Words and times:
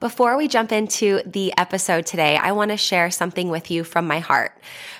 Before 0.00 0.36
we 0.36 0.46
jump 0.46 0.70
into 0.70 1.20
the 1.26 1.52
episode 1.58 2.06
today, 2.06 2.36
I 2.36 2.52
want 2.52 2.70
to 2.70 2.76
share 2.76 3.10
something 3.10 3.48
with 3.48 3.68
you 3.68 3.82
from 3.82 4.06
my 4.06 4.20
heart. 4.20 4.52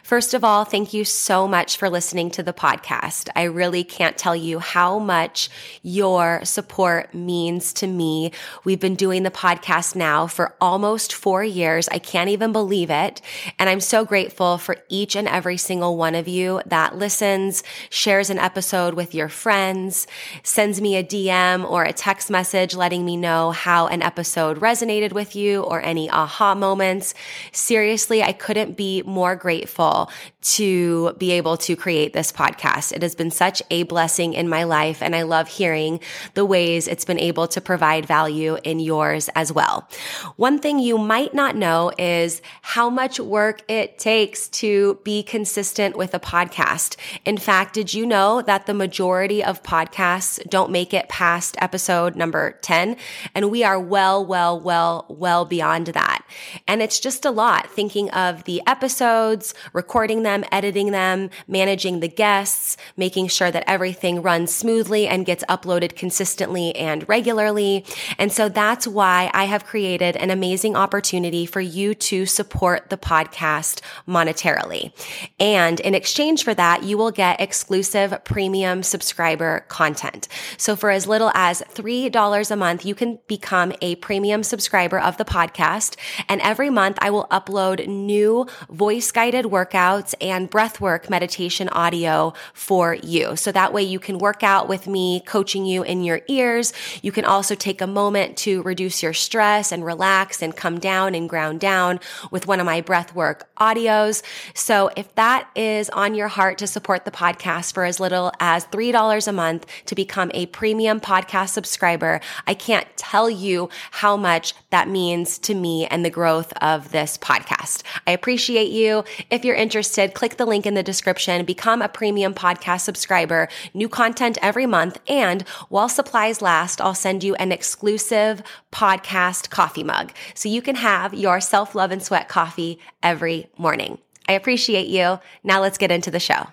First 0.03 0.35
of 0.35 0.43
all, 0.43 0.65
thank 0.65 0.93
you 0.93 1.05
so 1.05 1.47
much 1.47 1.77
for 1.77 1.89
listening 1.89 2.33
to 2.33 2.43
the 2.43 2.53
podcast. 2.53 3.29
I 3.37 3.45
really 3.45 3.85
can't 3.85 4.19
tell 4.19 4.35
you 4.35 4.59
how 4.59 4.99
much 4.99 5.51
your 5.83 6.45
support 6.45 7.15
means 7.15 7.73
to 7.75 7.87
me. 7.87 8.33
We've 8.65 8.81
been 8.81 8.97
doing 8.97 9.23
the 9.23 9.31
podcast 9.31 9.95
now 9.95 10.27
for 10.27 10.57
almost 10.61 11.15
four 11.15 11.45
years. 11.45 11.89
I 11.91 11.99
can't 12.01 12.31
even 12.31 12.51
believe 12.51 12.91
it. 12.91 13.21
And 13.57 13.71
I'm 13.71 13.81
so 13.81 14.05
grateful 14.05 14.59
for 14.59 14.79
each 14.89 15.15
and 15.15 15.29
every 15.29 15.59
single 15.59 15.97
one 15.97 16.17
of 16.17 16.27
you 16.27 16.61
that 16.67 16.97
listens, 16.97 17.63
shares 17.89 18.31
an 18.31 18.39
episode 18.39 18.95
with 18.95 19.15
your 19.15 19.29
friends, 19.29 20.09
sends 20.43 20.81
me 20.81 20.97
a 20.97 21.05
DM 21.05 21.71
or 21.71 21.85
a 21.85 21.93
text 21.93 22.31
message 22.31 22.75
letting 22.75 23.05
me 23.05 23.17
know 23.17 23.53
how 23.53 23.87
an 23.87 24.03
episode 24.03 24.61
resonated 24.89 25.13
with 25.13 25.37
you 25.37 25.63
or 25.63 25.81
any 25.81 26.11
aha 26.11 26.55
moments. 26.55 27.15
Seriously, 27.53 28.23
I 28.23 28.33
couldn't 28.33 28.77
be 28.77 29.03
more 29.03 29.37
grateful 29.37 30.11
to 30.41 31.13
be 31.15 31.33
able 31.33 31.57
to 31.59 31.77
create 31.77 32.13
this 32.13 32.33
podcast. 32.33 32.93
It 32.93 33.03
has 33.03 33.15
been 33.15 33.31
such 33.31 33.63
a 33.71 33.83
blessing 33.85 34.35
in 34.35 34.49
my 34.49 34.65
life, 34.65 35.03
and 35.03 35.15
I 35.15 35.23
love 35.23 35.49
hearing 35.49 36.01
the 36.35 36.45
ways 36.45 36.89
it's 36.89 37.05
been 37.05 37.19
able 37.19 37.49
to 37.49 37.61
provide 37.61 38.07
value 38.07 38.57
in 38.65 38.81
yours 38.81 39.29
as 39.35 39.53
well. 39.53 39.89
One 40.37 40.59
thing 40.59 40.79
you 40.79 40.97
might 40.97 41.35
not 41.35 41.57
know 41.57 41.93
is 41.99 42.41
how 42.63 42.89
much 42.89 43.21
work 43.21 43.63
it 43.69 43.99
takes 43.99 44.49
to 44.49 44.99
be 45.05 45.23
consistent 45.23 45.97
with 45.97 46.15
a 46.15 46.21
podcast. 46.21 46.97
In 47.25 47.37
fact, 47.37 47.75
did 47.75 47.93
you 47.93 48.07
know 48.07 48.41
that 48.43 48.67
the 48.67 48.75
majority 48.75 49.43
of 49.45 49.63
podcasts 49.63 50.43
don't 50.49 50.71
make 50.71 50.95
it 50.95 51.09
past 51.09 51.57
episode 51.61 52.17
number 52.17 52.53
10? 52.63 52.97
And 53.35 53.51
we 53.51 53.65
are 53.65 53.79
well, 53.79 54.25
well, 54.25 54.59
well, 54.59 54.78
well 55.09 55.45
beyond 55.45 55.89
that. 55.89 56.25
And 56.67 56.83
it's 56.83 57.01
just 57.01 57.25
a 57.25 57.31
lot 57.31 57.71
thinking 57.71 58.11
of 58.11 58.45
the 58.45 58.63
episodes, 58.67 59.55
recording 59.73 60.23
them, 60.23 60.45
editing 60.53 60.91
them, 60.93 61.31
managing 61.47 62.01
the 62.01 62.09
guests, 62.09 62.77
making 62.97 63.29
sure 63.29 63.51
that 63.51 63.65
everything 63.67 64.23
runs 64.23 64.55
smoothly 64.55 65.07
and 65.07 65.27
gets 65.27 65.45
uploaded 65.49 65.97
consistently 65.97 66.75
and 66.77 67.09
regularly. 67.09 67.85
And 68.19 68.33
so 68.33 68.49
that's 68.49 68.87
why 68.87 69.31
I 69.35 69.45
have 69.45 69.65
created 69.65 70.17
an 70.17 70.31
amazing 70.31 70.77
opportunity 70.77 71.47
for 71.47 71.61
you 71.61 71.95
to 71.95 72.27
support 72.27 72.91
the 72.91 72.97
podcast 72.97 73.81
monetarily. 74.07 74.93
And 75.41 75.81
in 75.81 75.95
exchange 75.95 76.45
for 76.45 76.55
that, 76.55 76.83
you 76.83 76.97
will 76.99 77.11
get 77.11 77.41
exclusive 77.41 78.25
premium 78.25 78.83
subscriber 78.83 79.65
content. 79.69 80.29
So 80.57 80.77
for 80.77 80.91
as 80.91 81.07
little 81.07 81.31
as 81.35 81.63
$3 81.75 82.51
a 82.51 82.57
month, 82.57 82.85
you 82.85 82.95
can 82.95 83.19
become 83.27 83.73
a 83.81 83.97
premium 83.97 84.43
subscriber 84.43 84.68
of 84.75 85.17
the 85.17 85.25
podcast. 85.25 85.97
And 86.29 86.41
every 86.41 86.71
month 86.71 86.99
I 87.01 87.11
will 87.11 87.27
upload 87.31 87.87
new 87.87 88.47
voice 88.71 89.11
guided 89.11 89.47
workouts 89.47 89.69
workouts 89.69 90.15
and 90.21 90.51
breathwork 90.51 91.11
meditation 91.11 91.69
audio 91.71 92.33
for 92.53 92.95
you. 92.95 93.37
So 93.37 93.53
that 93.53 93.73
way 93.73 93.83
you 93.83 93.99
can 93.99 94.19
work 94.19 94.43
out 94.43 94.69
with 94.69 94.87
me 94.87 95.21
coaching 95.21 95.67
you 95.67 95.83
in 95.83 96.03
your 96.03 96.21
ears. 96.29 96.73
You 97.03 97.13
can 97.13 97.25
also 97.25 97.55
take 97.55 97.81
a 97.81 97.87
moment 97.87 98.37
to 98.39 98.63
reduce 98.63 99.03
your 99.03 99.13
stress 99.13 99.73
and 99.73 99.85
relax 99.85 100.43
and 100.43 100.55
come 100.55 100.79
down 100.79 101.15
and 101.15 101.29
ground 101.29 101.61
down 101.61 102.01
with 102.31 102.47
one 102.47 102.61
of 102.61 102.67
my 102.67 102.83
breathwork 102.83 103.43
audios. 103.59 104.23
So 104.55 104.91
if 104.97 105.15
that 105.15 105.49
is 105.55 105.91
on 105.91 106.15
your 106.15 106.29
heart 106.29 106.59
to 106.59 106.67
support 106.67 107.05
the 107.05 107.11
podcast 107.11 107.75
for 107.75 107.85
as 107.85 108.01
little 108.01 108.33
as 108.41 108.67
$3 108.67 109.29
a 109.29 109.33
month 109.33 109.67
to 109.87 109.95
become 109.95 110.31
a 110.35 110.47
premium 110.47 111.01
podcast 111.01 111.51
subscriber, 111.51 112.21
I 112.47 112.55
can't 112.55 112.87
tell 112.97 113.29
you 113.29 113.69
how 113.91 114.17
much 114.17 114.48
that 114.71 114.89
means 114.89 115.39
to 115.39 115.55
me 115.55 115.87
and 115.87 116.05
the 116.05 116.11
growth 116.11 116.53
of 116.61 116.91
this 116.93 117.19
podcast. 117.19 117.83
I 118.07 118.13
appreciate 118.13 118.71
you. 118.71 119.05
If 119.31 119.45
you're 119.45 119.55
interested, 119.55 120.15
click 120.15 120.37
the 120.37 120.47
link 120.47 120.67
in 120.67 120.75
the 120.75 120.83
description, 120.83 121.45
become 121.45 121.83
a 121.83 121.89
premium 121.89 122.35
podcast 122.35 122.81
subscriber, 122.81 123.49
new 123.75 123.89
content 123.89 124.39
every 124.43 124.67
month. 124.67 124.99
And 125.09 125.43
while 125.69 125.89
supplies 125.89 126.43
last, 126.43 126.81
I'll 126.81 126.95
send 126.95 127.25
you 127.25 127.35
an 127.37 127.53
exclusive 127.53 128.43
podcast 128.73 129.51
coffee 129.51 129.85
mug 129.85 130.13
so 130.35 130.49
you 130.49 130.63
can 130.63 130.77
have 130.77 131.15
your 131.15 131.41
self 131.41 131.75
love 131.75 131.91
and 131.91 132.03
sweat 132.03 132.29
coffee 132.29 132.79
every 133.03 133.49
morning. 133.57 133.99
I 134.29 134.33
appreciate 134.33 134.89
you. 134.89 135.19
Now 135.43 135.61
let's 135.61 135.79
get 135.79 135.91
into 135.91 136.11
the 136.11 136.21
show. 136.21 136.49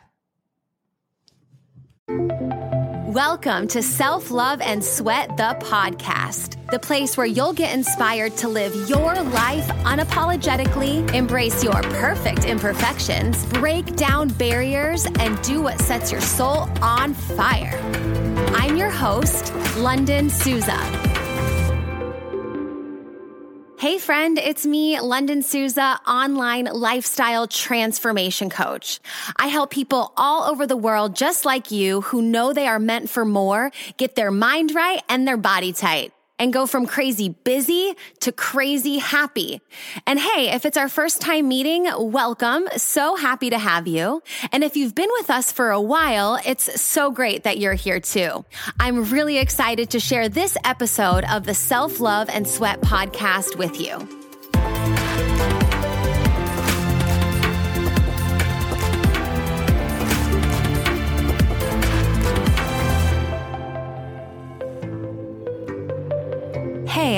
Welcome 3.16 3.70
to 3.70 3.82
Self 3.82 4.30
Love 4.30 4.60
and 4.60 4.84
Sweat, 4.84 5.38
the 5.38 5.56
podcast, 5.62 6.58
the 6.70 6.80
place 6.80 7.16
where 7.16 7.26
you'll 7.26 7.54
get 7.54 7.74
inspired 7.74 8.36
to 8.36 8.50
live 8.50 8.90
your 8.90 9.16
life 9.16 9.66
unapologetically, 9.86 11.14
embrace 11.14 11.64
your 11.64 11.82
perfect 11.82 12.44
imperfections, 12.44 13.46
break 13.54 13.96
down 13.96 14.28
barriers, 14.28 15.06
and 15.06 15.42
do 15.44 15.62
what 15.62 15.80
sets 15.80 16.12
your 16.12 16.20
soul 16.20 16.68
on 16.82 17.14
fire. 17.14 17.80
I'm 18.54 18.76
your 18.76 18.90
host, 18.90 19.46
Lunden 19.78 20.30
Souza. 20.30 21.05
Hey 23.86 24.00
friend, 24.00 24.40
it's 24.40 24.66
me, 24.66 24.98
Lunden 24.98 25.44
Souza, 25.44 26.00
online 26.08 26.66
lifestyle 26.66 27.46
transformation 27.46 28.50
coach. 28.50 29.00
I 29.38 29.46
help 29.46 29.70
people 29.70 30.12
all 30.18 30.50
over 30.50 30.66
the 30.66 30.76
world 30.76 31.16
just 31.16 31.46
like 31.46 31.70
you 31.70 32.02
who 32.02 32.24
know 32.24 32.52
they 32.52 32.66
are 32.66 32.80
meant 32.80 33.12
for 33.12 33.26
more, 33.26 33.70
get 33.98 34.16
their 34.16 34.32
mind 34.32 34.74
right 34.74 35.04
and 35.08 35.28
their 35.28 35.38
body 35.38 35.72
tight 35.72 36.15
and 36.40 36.52
go 36.54 36.66
from 36.66 36.86
crazy 36.86 37.30
busy 37.30 37.96
to 38.22 38.32
crazy 38.32 38.98
happy. 38.98 39.62
And 40.06 40.20
hey, 40.20 40.50
if 40.50 40.66
it's 40.66 40.78
our 40.78 40.90
first 40.90 41.22
time 41.22 41.48
meeting, 41.48 41.88
welcome. 41.98 42.68
So 42.78 43.16
happy 43.16 43.50
to 43.50 43.58
have 43.58 43.88
you. 43.88 44.22
And 44.52 44.64
if 44.64 44.76
you've 44.76 44.96
been 44.96 45.10
with 45.14 45.30
us 45.30 45.52
for 45.52 45.72
a 45.72 45.82
while, 45.82 46.40
it's 46.46 46.82
so 46.82 47.12
great 47.12 47.44
that 47.44 47.58
you're 47.58 47.74
here 47.74 48.00
too. 48.00 48.46
I'm 48.80 49.06
really 49.06 49.38
excited 49.38 49.92
to 49.92 50.00
share 50.00 50.30
this 50.30 50.58
episode 50.64 51.24
of 51.26 51.46
the 51.46 51.54
Self 51.54 52.00
Love 52.00 52.30
and 52.30 52.48
Sweat 52.48 52.82
podcast 52.82 53.58
with 53.58 53.80
you. 53.80 55.65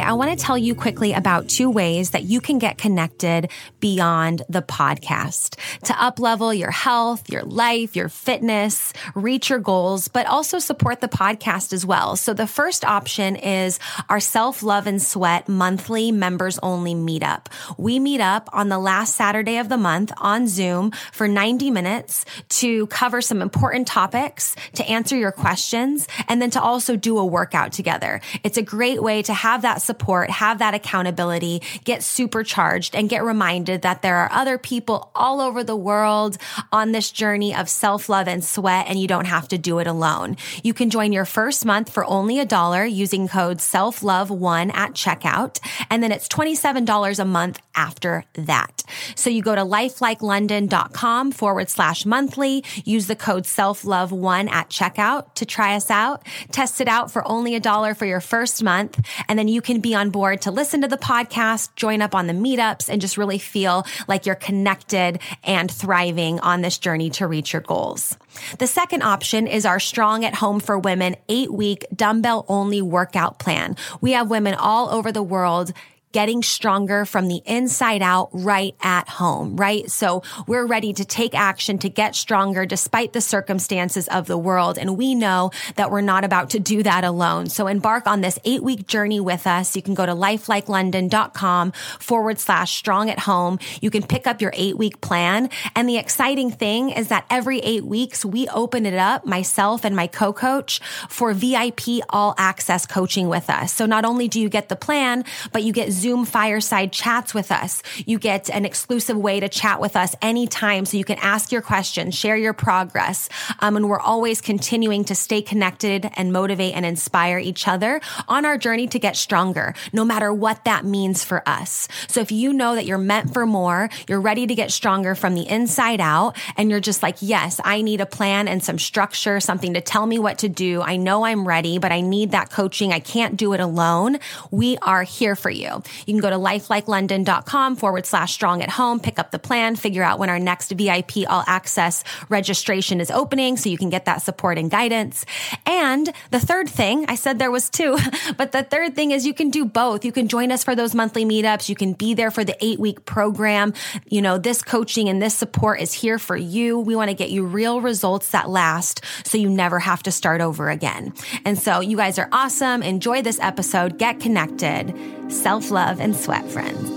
I 0.07 0.13
want 0.13 0.31
to 0.31 0.41
tell 0.41 0.57
you 0.57 0.73
quickly 0.73 1.11
about 1.11 1.49
two 1.49 1.69
ways 1.69 2.11
that 2.11 2.23
you 2.23 2.39
can 2.39 2.59
get 2.59 2.77
connected 2.77 3.51
beyond 3.81 4.41
the 4.47 4.61
podcast 4.61 5.57
to 5.83 5.91
uplevel 5.91 6.57
your 6.57 6.71
health, 6.71 7.29
your 7.29 7.43
life, 7.43 7.93
your 7.93 8.07
fitness, 8.07 8.93
reach 9.15 9.49
your 9.49 9.59
goals, 9.59 10.07
but 10.07 10.25
also 10.25 10.59
support 10.59 11.01
the 11.01 11.09
podcast 11.09 11.73
as 11.73 11.85
well. 11.85 12.15
So 12.15 12.33
the 12.33 12.47
first 12.47 12.85
option 12.85 13.35
is 13.35 13.79
our 14.07 14.21
self 14.21 14.63
love 14.63 14.87
and 14.87 15.01
sweat 15.01 15.49
monthly 15.49 16.13
members 16.13 16.57
only 16.59 16.95
meetup. 16.95 17.47
We 17.77 17.99
meet 17.99 18.21
up 18.21 18.47
on 18.53 18.69
the 18.69 18.79
last 18.79 19.13
Saturday 19.13 19.57
of 19.57 19.67
the 19.67 19.75
month 19.75 20.13
on 20.19 20.47
Zoom 20.47 20.91
for 21.11 21.27
90 21.27 21.69
minutes 21.69 22.23
to 22.61 22.87
cover 22.87 23.19
some 23.19 23.41
important 23.41 23.89
topics, 23.89 24.55
to 24.75 24.85
answer 24.85 25.17
your 25.17 25.33
questions, 25.33 26.07
and 26.29 26.41
then 26.41 26.51
to 26.51 26.61
also 26.61 26.95
do 26.95 27.17
a 27.17 27.25
workout 27.25 27.73
together. 27.73 28.21
It's 28.45 28.57
a 28.57 28.63
great 28.63 29.03
way 29.03 29.21
to 29.23 29.33
have 29.33 29.63
that 29.63 29.81
support, 29.81 29.96
have 30.29 30.59
that 30.59 30.73
accountability, 30.73 31.61
get 31.83 32.03
supercharged 32.03 32.95
and 32.95 33.09
get 33.09 33.23
reminded 33.23 33.81
that 33.81 34.01
there 34.01 34.17
are 34.17 34.31
other 34.31 34.57
people 34.57 35.11
all 35.15 35.41
over 35.41 35.63
the 35.63 35.75
world 35.75 36.37
on 36.71 36.91
this 36.91 37.11
journey 37.11 37.55
of 37.55 37.69
self 37.69 38.09
love 38.09 38.27
and 38.27 38.43
sweat 38.43 38.85
and 38.87 38.99
you 38.99 39.07
don't 39.07 39.25
have 39.25 39.47
to 39.49 39.57
do 39.57 39.79
it 39.79 39.87
alone. 39.87 40.37
You 40.63 40.73
can 40.73 40.89
join 40.89 41.11
your 41.11 41.25
first 41.25 41.65
month 41.65 41.91
for 41.91 42.05
only 42.05 42.39
a 42.39 42.45
dollar 42.45 42.85
using 42.85 43.27
code 43.27 43.61
self 43.61 44.03
love 44.03 44.29
one 44.29 44.71
at 44.71 44.93
checkout. 44.93 45.59
And 45.89 46.01
then 46.01 46.11
it's 46.11 46.27
$27 46.27 47.19
a 47.19 47.25
month 47.25 47.59
after 47.75 48.25
that. 48.33 48.83
So 49.15 49.29
you 49.29 49.41
go 49.41 49.55
to 49.55 49.61
lifelikelunden.com 49.61 51.31
forward 51.31 51.69
slash 51.69 52.05
monthly, 52.05 52.63
use 52.83 53.07
the 53.07 53.15
code 53.15 53.45
self 53.45 53.85
love 53.85 54.11
one 54.11 54.47
at 54.47 54.69
checkout 54.69 55.33
to 55.35 55.45
try 55.45 55.75
us 55.75 55.89
out, 55.89 56.25
test 56.51 56.81
it 56.81 56.87
out 56.87 57.11
for 57.11 57.27
only 57.27 57.55
a 57.55 57.59
dollar 57.59 57.93
for 57.93 58.05
your 58.05 58.21
first 58.21 58.63
month. 58.63 58.99
And 59.27 59.37
then 59.37 59.47
you 59.47 59.61
can 59.61 59.79
be 59.79 59.86
on 59.95 60.09
board 60.09 60.41
to 60.41 60.51
listen 60.51 60.81
to 60.81 60.87
the 60.87 60.97
podcast, 60.97 61.75
join 61.75 62.01
up 62.01 62.15
on 62.15 62.27
the 62.27 62.33
meetups, 62.33 62.89
and 62.89 63.01
just 63.01 63.17
really 63.17 63.37
feel 63.37 63.85
like 64.07 64.25
you're 64.25 64.35
connected 64.35 65.19
and 65.43 65.69
thriving 65.71 66.39
on 66.39 66.61
this 66.61 66.77
journey 66.77 67.09
to 67.11 67.27
reach 67.27 67.53
your 67.53 67.61
goals. 67.61 68.17
The 68.59 68.67
second 68.67 69.03
option 69.03 69.47
is 69.47 69.65
our 69.65 69.79
Strong 69.79 70.25
at 70.25 70.35
Home 70.35 70.59
for 70.59 70.77
Women 70.77 71.15
eight 71.29 71.51
week 71.51 71.85
dumbbell 71.95 72.45
only 72.47 72.81
workout 72.81 73.39
plan. 73.39 73.75
We 74.01 74.11
have 74.13 74.29
women 74.29 74.53
all 74.53 74.89
over 74.89 75.11
the 75.11 75.23
world 75.23 75.73
getting 76.11 76.41
stronger 76.41 77.05
from 77.05 77.27
the 77.27 77.41
inside 77.45 78.01
out 78.01 78.29
right 78.31 78.75
at 78.81 79.09
home, 79.09 79.55
right? 79.55 79.89
So 79.91 80.23
we're 80.47 80.65
ready 80.65 80.93
to 80.93 81.05
take 81.05 81.35
action 81.35 81.77
to 81.79 81.89
get 81.89 82.15
stronger 82.15 82.65
despite 82.65 83.13
the 83.13 83.21
circumstances 83.21 84.07
of 84.07 84.25
the 84.27 84.37
world. 84.37 84.77
And 84.77 84.97
we 84.97 85.15
know 85.15 85.51
that 85.75 85.91
we're 85.91 86.01
not 86.01 86.23
about 86.23 86.51
to 86.51 86.59
do 86.59 86.83
that 86.83 87.03
alone. 87.03 87.49
So 87.49 87.67
embark 87.67 88.07
on 88.07 88.21
this 88.21 88.39
eight 88.45 88.63
week 88.63 88.87
journey 88.87 89.19
with 89.19 89.45
us. 89.45 89.75
You 89.75 89.81
can 89.81 89.93
go 89.93 90.05
to 90.05 90.13
lifelikelunden.com 90.13 91.71
forward 91.99 92.39
slash 92.39 92.75
strong 92.75 93.09
at 93.09 93.19
home. 93.19 93.59
You 93.81 93.89
can 93.89 94.03
pick 94.03 94.27
up 94.27 94.41
your 94.41 94.51
eight 94.55 94.77
week 94.77 95.01
plan. 95.01 95.49
And 95.75 95.89
the 95.89 95.97
exciting 95.97 96.51
thing 96.51 96.89
is 96.89 97.09
that 97.09 97.25
every 97.29 97.59
eight 97.59 97.83
weeks, 97.83 98.23
we 98.23 98.47
open 98.47 98.85
it 98.85 98.93
up, 98.93 99.25
myself 99.25 99.83
and 99.83 99.95
my 99.95 100.07
co-coach 100.07 100.79
for 101.09 101.33
VIP 101.33 102.01
all 102.09 102.33
access 102.37 102.85
coaching 102.85 103.27
with 103.27 103.49
us. 103.49 103.73
So 103.73 103.85
not 103.85 104.05
only 104.05 104.27
do 104.27 104.39
you 104.39 104.49
get 104.49 104.69
the 104.69 104.75
plan, 104.75 105.25
but 105.51 105.63
you 105.63 105.73
get 105.73 105.91
Zoom 105.97 106.25
fireside 106.25 106.91
chats 106.91 107.33
with 107.33 107.51
us. 107.51 107.81
You 108.05 108.19
get 108.19 108.49
an 108.49 108.65
exclusive 108.65 109.17
way 109.17 109.39
to 109.39 109.49
chat 109.49 109.81
with 109.81 109.95
us 109.95 110.15
anytime 110.21 110.85
so 110.85 110.97
you 110.97 111.03
can 111.03 111.17
ask 111.19 111.51
your 111.51 111.61
questions, 111.61 112.15
share 112.15 112.37
your 112.37 112.53
progress. 112.53 113.29
Um, 113.59 113.75
and 113.75 113.89
we're 113.89 113.99
always 113.99 114.41
continuing 114.41 115.03
to 115.05 115.15
stay 115.15 115.41
connected 115.41 116.09
and 116.15 116.31
motivate 116.31 116.75
and 116.75 116.85
inspire 116.85 117.39
each 117.39 117.67
other 117.67 117.99
on 118.27 118.45
our 118.45 118.57
journey 118.57 118.87
to 118.87 118.99
get 118.99 119.15
stronger, 119.15 119.73
no 119.91 120.05
matter 120.05 120.33
what 120.33 120.63
that 120.65 120.85
means 120.85 121.23
for 121.23 121.41
us. 121.47 121.87
So 122.07 122.21
if 122.21 122.31
you 122.31 122.53
know 122.53 122.75
that 122.75 122.85
you're 122.85 122.97
meant 122.97 123.33
for 123.33 123.45
more, 123.45 123.89
you're 124.07 124.21
ready 124.21 124.47
to 124.47 124.55
get 124.55 124.71
stronger 124.71 125.15
from 125.15 125.33
the 125.33 125.47
inside 125.47 125.99
out, 125.99 126.37
and 126.55 126.69
you're 126.69 126.79
just 126.79 127.01
like, 127.01 127.17
yes, 127.21 127.59
I 127.63 127.81
need 127.81 128.01
a 128.01 128.05
plan 128.05 128.47
and 128.47 128.63
some 128.63 128.79
structure, 128.79 129.39
something 129.39 129.73
to 129.73 129.81
tell 129.81 130.05
me 130.05 130.19
what 130.19 130.39
to 130.39 130.49
do. 130.49 130.81
I 130.81 130.97
know 130.97 131.25
I'm 131.25 131.47
ready, 131.47 131.79
but 131.79 131.91
I 131.91 132.01
need 132.01 132.31
that 132.31 132.49
coaching. 132.51 132.93
I 132.93 132.99
can't 132.99 133.37
do 133.37 133.53
it 133.53 133.59
alone. 133.59 134.19
We 134.51 134.77
are 134.77 135.03
here 135.03 135.35
for 135.35 135.49
you. 135.49 135.81
You 136.05 136.13
can 136.13 136.21
go 136.21 136.29
to 136.29 136.37
lifelikelunden.com 136.37 137.75
forward 137.75 138.05
slash 138.05 138.33
strong 138.33 138.61
at 138.61 138.69
home, 138.69 138.99
pick 138.99 139.19
up 139.19 139.31
the 139.31 139.39
plan, 139.39 139.75
figure 139.75 140.03
out 140.03 140.19
when 140.19 140.29
our 140.29 140.39
next 140.39 140.71
VIP 140.71 141.29
all 141.29 141.43
access 141.47 142.03
registration 142.29 142.99
is 143.01 143.11
opening 143.11 143.57
so 143.57 143.69
you 143.69 143.77
can 143.77 143.89
get 143.89 144.05
that 144.05 144.21
support 144.21 144.57
and 144.57 144.69
guidance. 144.69 145.25
And 145.65 146.11
the 146.31 146.39
third 146.39 146.69
thing, 146.69 147.05
I 147.07 147.15
said 147.15 147.39
there 147.39 147.51
was 147.51 147.69
two, 147.69 147.97
but 148.37 148.51
the 148.51 148.63
third 148.63 148.95
thing 148.95 149.11
is 149.11 149.25
you 149.25 149.33
can 149.33 149.49
do 149.49 149.65
both. 149.65 150.05
You 150.05 150.11
can 150.11 150.27
join 150.27 150.51
us 150.51 150.63
for 150.63 150.75
those 150.75 150.93
monthly 150.95 151.25
meetups. 151.25 151.69
You 151.69 151.75
can 151.75 151.93
be 151.93 152.13
there 152.13 152.31
for 152.31 152.43
the 152.43 152.57
eight 152.63 152.79
week 152.79 153.05
program. 153.05 153.73
You 154.07 154.21
know, 154.21 154.37
this 154.37 154.61
coaching 154.61 155.09
and 155.09 155.21
this 155.21 155.35
support 155.35 155.81
is 155.81 155.93
here 155.93 156.19
for 156.19 156.35
you. 156.35 156.79
We 156.79 156.95
want 156.95 157.09
to 157.09 157.15
get 157.15 157.29
you 157.29 157.45
real 157.45 157.81
results 157.81 158.31
that 158.31 158.49
last 158.49 159.03
so 159.23 159.37
you 159.37 159.49
never 159.49 159.79
have 159.79 160.03
to 160.03 160.11
start 160.11 160.41
over 160.41 160.69
again. 160.69 161.13
And 161.45 161.57
so 161.57 161.79
you 161.79 161.97
guys 161.97 162.19
are 162.19 162.29
awesome. 162.31 162.83
Enjoy 162.83 163.21
this 163.21 163.39
episode. 163.39 163.97
Get 163.97 164.19
connected. 164.19 164.93
Self 165.29 165.71
love 165.71 165.76
and 165.77 166.15
sweat, 166.15 166.43
friends. 166.49 166.89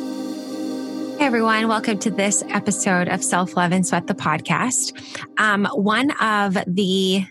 Hey 1.18 1.26
everyone, 1.26 1.68
welcome 1.68 1.98
to 1.98 2.10
this 2.10 2.42
episode 2.48 3.08
of 3.08 3.22
Self 3.22 3.54
Love 3.54 3.72
and 3.72 3.86
Sweat, 3.86 4.06
the 4.06 4.14
podcast. 4.14 4.98
Um, 5.38 5.66
one 5.66 6.12
of 6.12 6.56
the, 6.66 7.26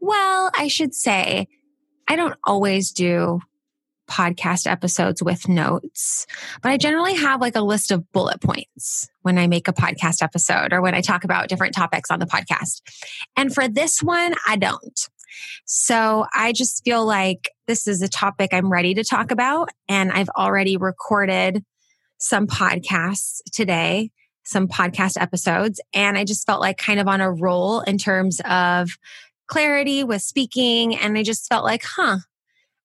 well, 0.00 0.50
I 0.58 0.66
should 0.66 0.92
say, 0.92 1.46
I 2.08 2.16
don't 2.16 2.34
always 2.42 2.90
do 2.90 3.40
podcast 4.10 4.68
episodes 4.68 5.22
with 5.22 5.48
notes, 5.48 6.26
but 6.60 6.72
I 6.72 6.76
generally 6.76 7.14
have 7.14 7.40
like 7.40 7.54
a 7.54 7.60
list 7.60 7.92
of 7.92 8.10
bullet 8.10 8.40
points 8.40 9.08
when 9.22 9.38
I 9.38 9.46
make 9.46 9.68
a 9.68 9.72
podcast 9.72 10.24
episode 10.24 10.72
or 10.72 10.82
when 10.82 10.96
I 10.96 11.02
talk 11.02 11.22
about 11.22 11.48
different 11.48 11.76
topics 11.76 12.10
on 12.10 12.18
the 12.18 12.26
podcast. 12.26 12.80
And 13.36 13.54
for 13.54 13.68
this 13.68 14.02
one, 14.02 14.34
I 14.44 14.56
don't. 14.56 15.08
So 15.64 16.26
I 16.34 16.52
just 16.52 16.84
feel 16.84 17.04
like 17.04 17.50
this 17.66 17.86
is 17.86 18.02
a 18.02 18.08
topic 18.08 18.50
I'm 18.52 18.70
ready 18.70 18.94
to 18.94 19.04
talk 19.04 19.30
about. 19.30 19.70
And 19.88 20.10
I've 20.10 20.30
already 20.30 20.76
recorded 20.76 21.64
some 22.18 22.46
podcasts 22.46 23.40
today, 23.52 24.10
some 24.44 24.68
podcast 24.68 25.20
episodes. 25.20 25.80
And 25.94 26.18
I 26.18 26.24
just 26.24 26.46
felt 26.46 26.60
like 26.60 26.78
kind 26.78 27.00
of 27.00 27.08
on 27.08 27.20
a 27.20 27.30
roll 27.30 27.80
in 27.80 27.98
terms 27.98 28.40
of 28.44 28.90
clarity 29.46 30.04
with 30.04 30.22
speaking. 30.22 30.96
And 30.96 31.16
I 31.16 31.22
just 31.22 31.48
felt 31.48 31.64
like, 31.64 31.82
huh, 31.84 32.18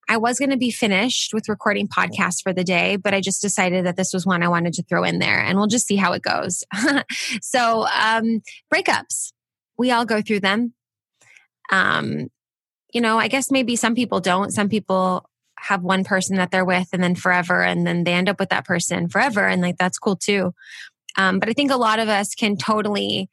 I 0.07 0.17
was 0.17 0.37
going 0.37 0.51
to 0.51 0.57
be 0.57 0.71
finished 0.71 1.33
with 1.33 1.49
recording 1.49 1.87
podcasts 1.87 2.41
for 2.41 2.53
the 2.53 2.63
day, 2.63 2.95
but 2.95 3.13
I 3.13 3.21
just 3.21 3.41
decided 3.41 3.85
that 3.85 3.97
this 3.97 4.13
was 4.13 4.25
one 4.25 4.43
I 4.43 4.47
wanted 4.47 4.73
to 4.73 4.83
throw 4.83 5.03
in 5.03 5.19
there 5.19 5.39
and 5.39 5.57
we'll 5.57 5.67
just 5.67 5.87
see 5.87 5.95
how 5.95 6.13
it 6.13 6.21
goes. 6.21 6.63
so, 7.41 7.87
um, 7.87 8.41
breakups, 8.73 9.31
we 9.77 9.91
all 9.91 10.05
go 10.05 10.21
through 10.21 10.41
them. 10.41 10.73
Um, 11.71 12.27
you 12.95 13.01
know, 13.01 13.19
I 13.19 13.27
guess 13.27 13.51
maybe 13.51 13.75
some 13.75 13.93
people 13.93 14.21
don't. 14.21 14.51
Some 14.51 14.69
people 14.69 15.29
have 15.59 15.83
one 15.83 16.05
person 16.05 16.37
that 16.37 16.49
they're 16.49 16.63
with 16.63 16.87
and 16.93 17.03
then 17.03 17.13
forever, 17.13 17.61
and 17.61 17.85
then 17.85 18.05
they 18.05 18.13
end 18.13 18.29
up 18.29 18.39
with 18.39 18.49
that 18.49 18.63
person 18.63 19.09
forever. 19.09 19.45
And 19.45 19.61
like, 19.61 19.75
that's 19.77 19.99
cool 19.99 20.15
too. 20.15 20.53
Um, 21.17 21.39
but 21.39 21.49
I 21.49 21.53
think 21.53 21.71
a 21.71 21.77
lot 21.77 21.99
of 21.99 22.07
us 22.07 22.35
can 22.35 22.55
totally 22.55 23.29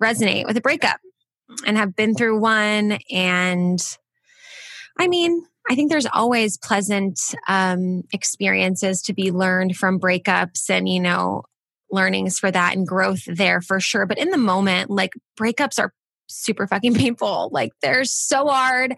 resonate 0.00 0.46
with 0.46 0.56
a 0.56 0.60
breakup 0.60 1.00
and 1.66 1.76
have 1.76 1.96
been 1.96 2.14
through 2.14 2.38
one. 2.38 2.98
And 3.10 3.80
I 5.00 5.08
mean, 5.08 5.46
I 5.68 5.74
think 5.74 5.90
there's 5.90 6.06
always 6.06 6.56
pleasant 6.56 7.18
um, 7.48 8.04
experiences 8.12 9.02
to 9.02 9.14
be 9.14 9.32
learned 9.32 9.76
from 9.76 9.98
breakups 9.98 10.70
and, 10.70 10.88
you 10.88 11.00
know, 11.00 11.42
learnings 11.90 12.38
for 12.38 12.52
that 12.52 12.76
and 12.76 12.86
growth 12.86 13.24
there 13.26 13.60
for 13.60 13.80
sure. 13.80 14.06
But 14.06 14.18
in 14.18 14.30
the 14.30 14.38
moment, 14.38 14.90
like 14.90 15.12
breakups 15.36 15.80
are 15.80 15.92
super 16.32 16.66
fucking 16.66 16.94
painful. 17.02 17.50
Like 17.52 17.72
they're 17.80 18.04
so 18.04 18.46
hard 18.46 18.94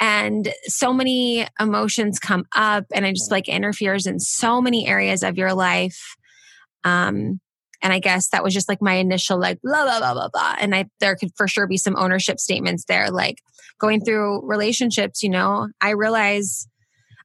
and 0.00 0.52
so 0.64 0.92
many 0.92 1.46
emotions 1.60 2.18
come 2.18 2.44
up 2.54 2.84
and 2.92 3.06
it 3.06 3.14
just 3.14 3.30
like 3.30 3.48
interferes 3.48 4.06
in 4.06 4.20
so 4.20 4.60
many 4.60 4.86
areas 4.86 5.22
of 5.22 5.36
your 5.36 5.54
life. 5.54 6.16
Um, 6.84 7.40
and 7.82 7.92
I 7.92 8.00
guess 8.00 8.30
that 8.30 8.42
was 8.42 8.54
just 8.54 8.68
like 8.68 8.82
my 8.82 8.94
initial 8.94 9.38
like 9.38 9.60
blah 9.62 9.84
blah 9.84 9.98
blah 10.00 10.14
blah 10.14 10.28
blah. 10.28 10.56
And 10.58 10.74
I 10.74 10.86
there 11.00 11.16
could 11.16 11.30
for 11.36 11.46
sure 11.46 11.66
be 11.66 11.76
some 11.76 11.96
ownership 11.96 12.40
statements 12.40 12.84
there, 12.86 13.10
like 13.10 13.36
going 13.78 14.00
through 14.00 14.46
relationships. 14.46 15.22
You 15.22 15.30
know, 15.30 15.68
I 15.80 15.90
realize 15.90 16.66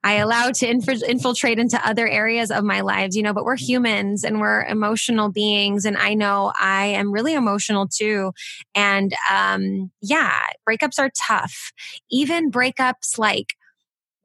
I 0.03 0.15
allow 0.15 0.51
to 0.51 0.67
infiltrate 0.67 1.59
into 1.59 1.87
other 1.87 2.07
areas 2.07 2.51
of 2.51 2.63
my 2.63 2.81
lives, 2.81 3.15
you 3.15 3.23
know, 3.23 3.33
but 3.33 3.45
we're 3.45 3.55
humans 3.55 4.23
and 4.23 4.41
we're 4.41 4.63
emotional 4.65 5.31
beings. 5.31 5.85
And 5.85 5.97
I 5.97 6.13
know 6.13 6.51
I 6.59 6.87
am 6.87 7.11
really 7.11 7.33
emotional 7.33 7.87
too. 7.87 8.33
And, 8.75 9.13
um, 9.31 9.91
yeah, 10.01 10.41
breakups 10.67 10.99
are 10.99 11.11
tough. 11.15 11.71
Even 12.11 12.51
breakups 12.51 13.17
like, 13.17 13.53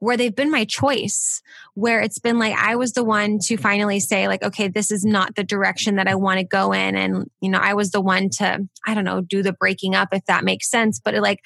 where 0.01 0.15
they've 0.15 0.35
been 0.35 0.49
my 0.49 0.63
choice, 0.63 1.41
where 1.73 1.99
it's 1.99 2.19
been 2.19 2.39
like 2.39 2.55
I 2.57 2.77
was 2.77 2.93
the 2.93 3.03
one 3.03 3.37
to 3.39 3.57
finally 3.57 3.99
say, 3.99 4.29
like, 4.29 4.41
okay, 4.41 4.69
this 4.69 4.91
is 4.91 5.03
not 5.03 5.35
the 5.35 5.43
direction 5.43 5.97
that 5.97 6.07
I 6.07 6.15
want 6.15 6.39
to 6.39 6.45
go 6.45 6.71
in. 6.71 6.95
And, 6.95 7.29
you 7.41 7.49
know, 7.49 7.59
I 7.59 7.73
was 7.73 7.91
the 7.91 7.99
one 7.99 8.29
to, 8.37 8.65
I 8.87 8.93
don't 8.93 9.03
know, 9.03 9.19
do 9.19 9.43
the 9.43 9.51
breaking 9.51 9.95
up, 9.95 10.09
if 10.13 10.23
that 10.25 10.45
makes 10.45 10.69
sense. 10.69 11.01
But 11.03 11.15
it, 11.15 11.21
like, 11.21 11.39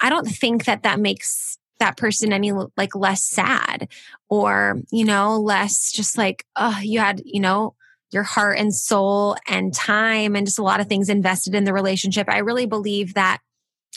I 0.00 0.08
don't 0.08 0.26
think 0.26 0.64
that 0.64 0.84
that 0.84 0.98
makes 0.98 1.58
that 1.78 1.96
person 1.96 2.32
any 2.32 2.52
like 2.76 2.94
less 2.94 3.22
sad 3.22 3.88
or, 4.28 4.80
you 4.90 5.04
know, 5.04 5.38
less 5.38 5.92
just 5.92 6.18
like, 6.18 6.44
oh, 6.56 6.78
you 6.82 6.98
had, 6.98 7.22
you 7.24 7.40
know, 7.40 7.74
your 8.10 8.22
heart 8.22 8.58
and 8.58 8.74
soul 8.74 9.36
and 9.46 9.74
time 9.74 10.34
and 10.34 10.46
just 10.46 10.58
a 10.58 10.62
lot 10.62 10.80
of 10.80 10.88
things 10.88 11.08
invested 11.08 11.54
in 11.54 11.64
the 11.64 11.72
relationship. 11.72 12.28
I 12.28 12.38
really 12.38 12.66
believe 12.66 13.14
that 13.14 13.38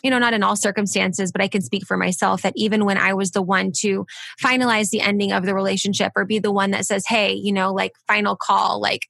you 0.03 0.09
know, 0.09 0.17
not 0.17 0.33
in 0.33 0.41
all 0.41 0.55
circumstances, 0.55 1.31
but 1.31 1.41
I 1.41 1.47
can 1.47 1.61
speak 1.61 1.85
for 1.85 1.95
myself 1.95 2.41
that 2.41 2.53
even 2.55 2.85
when 2.85 2.97
I 2.97 3.13
was 3.13 3.31
the 3.31 3.41
one 3.41 3.71
to 3.79 4.05
finalize 4.41 4.89
the 4.89 5.01
ending 5.01 5.31
of 5.31 5.45
the 5.45 5.53
relationship 5.53 6.11
or 6.15 6.25
be 6.25 6.39
the 6.39 6.51
one 6.51 6.71
that 6.71 6.85
says, 6.85 7.05
Hey, 7.05 7.33
you 7.33 7.51
know, 7.51 7.71
like 7.71 7.93
final 8.07 8.35
call, 8.35 8.81
like, 8.81 9.01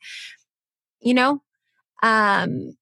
you 0.99 1.13
know, 1.13 1.41
um, 2.03 2.75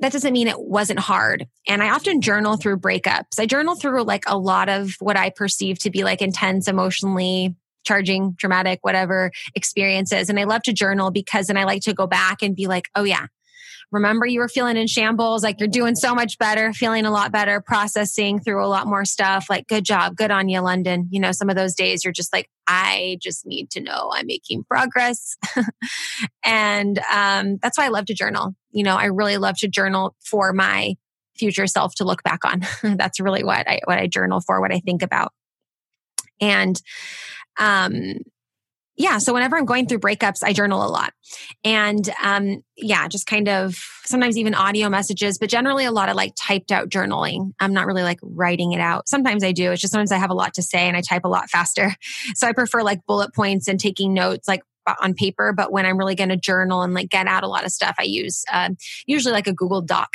that 0.00 0.12
doesn't 0.12 0.32
mean 0.32 0.48
it 0.48 0.60
wasn't 0.60 0.98
hard. 0.98 1.46
And 1.68 1.82
I 1.82 1.90
often 1.90 2.20
journal 2.20 2.56
through 2.56 2.78
breakups. 2.78 3.38
I 3.38 3.46
journal 3.46 3.76
through 3.76 4.02
like 4.02 4.24
a 4.26 4.38
lot 4.38 4.68
of 4.68 4.94
what 4.98 5.16
I 5.16 5.30
perceive 5.30 5.78
to 5.80 5.90
be 5.90 6.04
like 6.04 6.22
intense, 6.22 6.68
emotionally 6.68 7.54
charging, 7.84 8.32
dramatic, 8.32 8.80
whatever 8.82 9.30
experiences. 9.54 10.28
And 10.28 10.38
I 10.38 10.44
love 10.44 10.62
to 10.62 10.72
journal 10.72 11.10
because 11.10 11.46
then 11.46 11.56
I 11.56 11.64
like 11.64 11.82
to 11.82 11.94
go 11.94 12.06
back 12.06 12.42
and 12.42 12.54
be 12.54 12.66
like, 12.66 12.88
oh 12.94 13.04
yeah, 13.04 13.26
remember 13.92 14.26
you 14.26 14.40
were 14.40 14.48
feeling 14.48 14.76
in 14.76 14.86
shambles, 14.86 15.42
like 15.42 15.58
you're 15.58 15.68
doing 15.68 15.94
so 15.94 16.14
much 16.14 16.38
better, 16.38 16.72
feeling 16.72 17.04
a 17.04 17.10
lot 17.10 17.32
better, 17.32 17.60
processing 17.60 18.38
through 18.38 18.64
a 18.64 18.68
lot 18.68 18.86
more 18.86 19.04
stuff. 19.04 19.46
Like, 19.50 19.66
good 19.66 19.84
job, 19.84 20.16
good 20.16 20.30
on 20.30 20.48
you, 20.48 20.60
Lunden. 20.60 21.06
You 21.10 21.20
know, 21.20 21.32
some 21.32 21.50
of 21.50 21.56
those 21.56 21.74
days 21.74 22.04
you're 22.04 22.12
just 22.12 22.32
like, 22.32 22.48
I 22.66 23.18
just 23.20 23.46
need 23.46 23.70
to 23.70 23.80
know 23.80 24.10
I'm 24.14 24.26
making 24.26 24.64
progress. 24.64 25.36
and 26.44 26.98
um, 27.12 27.58
that's 27.62 27.76
why 27.76 27.86
I 27.86 27.88
love 27.88 28.06
to 28.06 28.14
journal. 28.14 28.54
You 28.70 28.84
know, 28.84 28.96
I 28.96 29.06
really 29.06 29.36
love 29.36 29.56
to 29.58 29.68
journal 29.68 30.14
for 30.20 30.52
my 30.52 30.96
future 31.36 31.66
self 31.66 31.94
to 31.96 32.04
look 32.04 32.22
back 32.22 32.44
on. 32.44 32.62
that's 32.96 33.20
really 33.20 33.44
what 33.44 33.68
I 33.68 33.80
what 33.84 33.98
I 33.98 34.06
journal 34.06 34.40
for, 34.40 34.60
what 34.60 34.72
I 34.72 34.80
think 34.80 35.02
about. 35.02 35.32
And 36.40 36.80
um 37.58 38.14
yeah, 39.00 39.16
so 39.16 39.32
whenever 39.32 39.56
I'm 39.56 39.64
going 39.64 39.86
through 39.86 40.00
breakups, 40.00 40.44
I 40.44 40.52
journal 40.52 40.84
a 40.84 40.90
lot. 40.90 41.14
And 41.64 42.06
um, 42.22 42.62
yeah, 42.76 43.08
just 43.08 43.26
kind 43.26 43.48
of 43.48 43.74
sometimes 44.04 44.36
even 44.36 44.52
audio 44.52 44.90
messages, 44.90 45.38
but 45.38 45.48
generally 45.48 45.86
a 45.86 45.90
lot 45.90 46.10
of 46.10 46.16
like 46.16 46.34
typed 46.36 46.70
out 46.70 46.90
journaling. 46.90 47.54
I'm 47.60 47.72
not 47.72 47.86
really 47.86 48.02
like 48.02 48.18
writing 48.22 48.72
it 48.72 48.80
out. 48.80 49.08
Sometimes 49.08 49.42
I 49.42 49.52
do. 49.52 49.72
It's 49.72 49.80
just 49.80 49.92
sometimes 49.92 50.12
I 50.12 50.18
have 50.18 50.28
a 50.28 50.34
lot 50.34 50.52
to 50.54 50.62
say 50.62 50.86
and 50.86 50.98
I 50.98 51.00
type 51.00 51.24
a 51.24 51.28
lot 51.28 51.48
faster. 51.48 51.94
So 52.34 52.46
I 52.46 52.52
prefer 52.52 52.82
like 52.82 53.06
bullet 53.06 53.34
points 53.34 53.68
and 53.68 53.78
taking 53.78 54.12
notes 54.14 54.46
like 54.46 54.62
on 55.00 55.14
paper. 55.14 55.52
But 55.52 55.72
when 55.72 55.86
I'm 55.86 55.98
really 55.98 56.14
going 56.14 56.30
to 56.30 56.36
journal 56.36 56.82
and 56.82 56.94
like 56.94 57.10
get 57.10 57.26
out 57.26 57.42
a 57.42 57.48
lot 57.48 57.64
of 57.64 57.72
stuff, 57.72 57.96
I 57.98 58.04
use 58.04 58.44
uh, 58.52 58.70
usually 59.06 59.32
like 59.32 59.46
a 59.46 59.52
Google 59.52 59.82
Doc. 59.82 60.10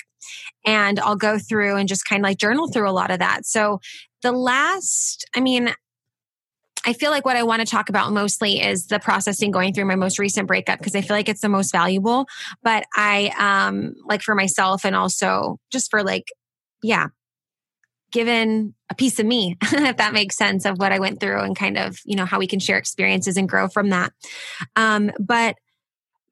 And 0.66 1.00
I'll 1.00 1.16
go 1.16 1.38
through 1.38 1.76
and 1.76 1.88
just 1.88 2.06
kind 2.06 2.22
of 2.22 2.24
like 2.24 2.40
journal 2.40 2.68
through 2.68 2.90
a 2.90 2.92
lot 2.92 3.12
of 3.12 3.20
that. 3.20 3.46
So 3.46 3.80
the 4.24 4.32
last, 4.32 5.24
I 5.36 5.40
mean, 5.40 5.72
I 6.86 6.94
feel 6.94 7.12
like 7.12 7.26
what 7.26 7.36
I 7.36 7.44
want 7.44 7.62
to 7.62 7.66
talk 7.66 7.90
about 7.90 8.12
mostly 8.12 8.62
is 8.62 8.88
the 8.88 9.00
processing 9.00 9.52
going 9.52 9.74
through 9.74 9.86
my 9.86 9.96
most 9.96 10.20
recent 10.20 10.48
breakup 10.48 10.80
because 10.80 10.96
I 10.96 11.02
feel 11.02 11.16
like 11.16 11.30
it's 11.30 11.42
the 11.42 11.50
most 11.50 11.72
valuable. 11.72 12.28
But 12.64 12.86
I 12.96 13.32
um 13.38 13.96
like 14.06 14.22
for 14.22 14.36
myself 14.36 14.86
and 14.86 14.96
also 14.96 15.60
just 15.72 15.90
for 15.90 16.04
like, 16.04 16.28
yeah, 16.84 17.08
given 18.16 18.74
a 18.90 18.96
piece 18.96 19.20
of 19.20 19.26
me, 19.26 19.58
if 19.62 19.98
that 19.98 20.14
makes 20.14 20.38
sense 20.38 20.64
of 20.64 20.80
what 20.80 20.94
I 20.94 21.00
went 21.00 21.20
through 21.20 21.42
and 21.42 21.54
kind 21.54 21.78
of, 21.78 22.00
you 22.06 22.16
know, 22.16 22.24
how 22.24 22.40
we 22.40 22.48
can 22.48 22.62
share 22.62 22.78
experiences 22.78 23.36
and 23.36 23.50
grow 23.50 23.68
from 23.68 23.90
that. 23.90 24.14
Um, 24.78 25.12
but 25.20 25.58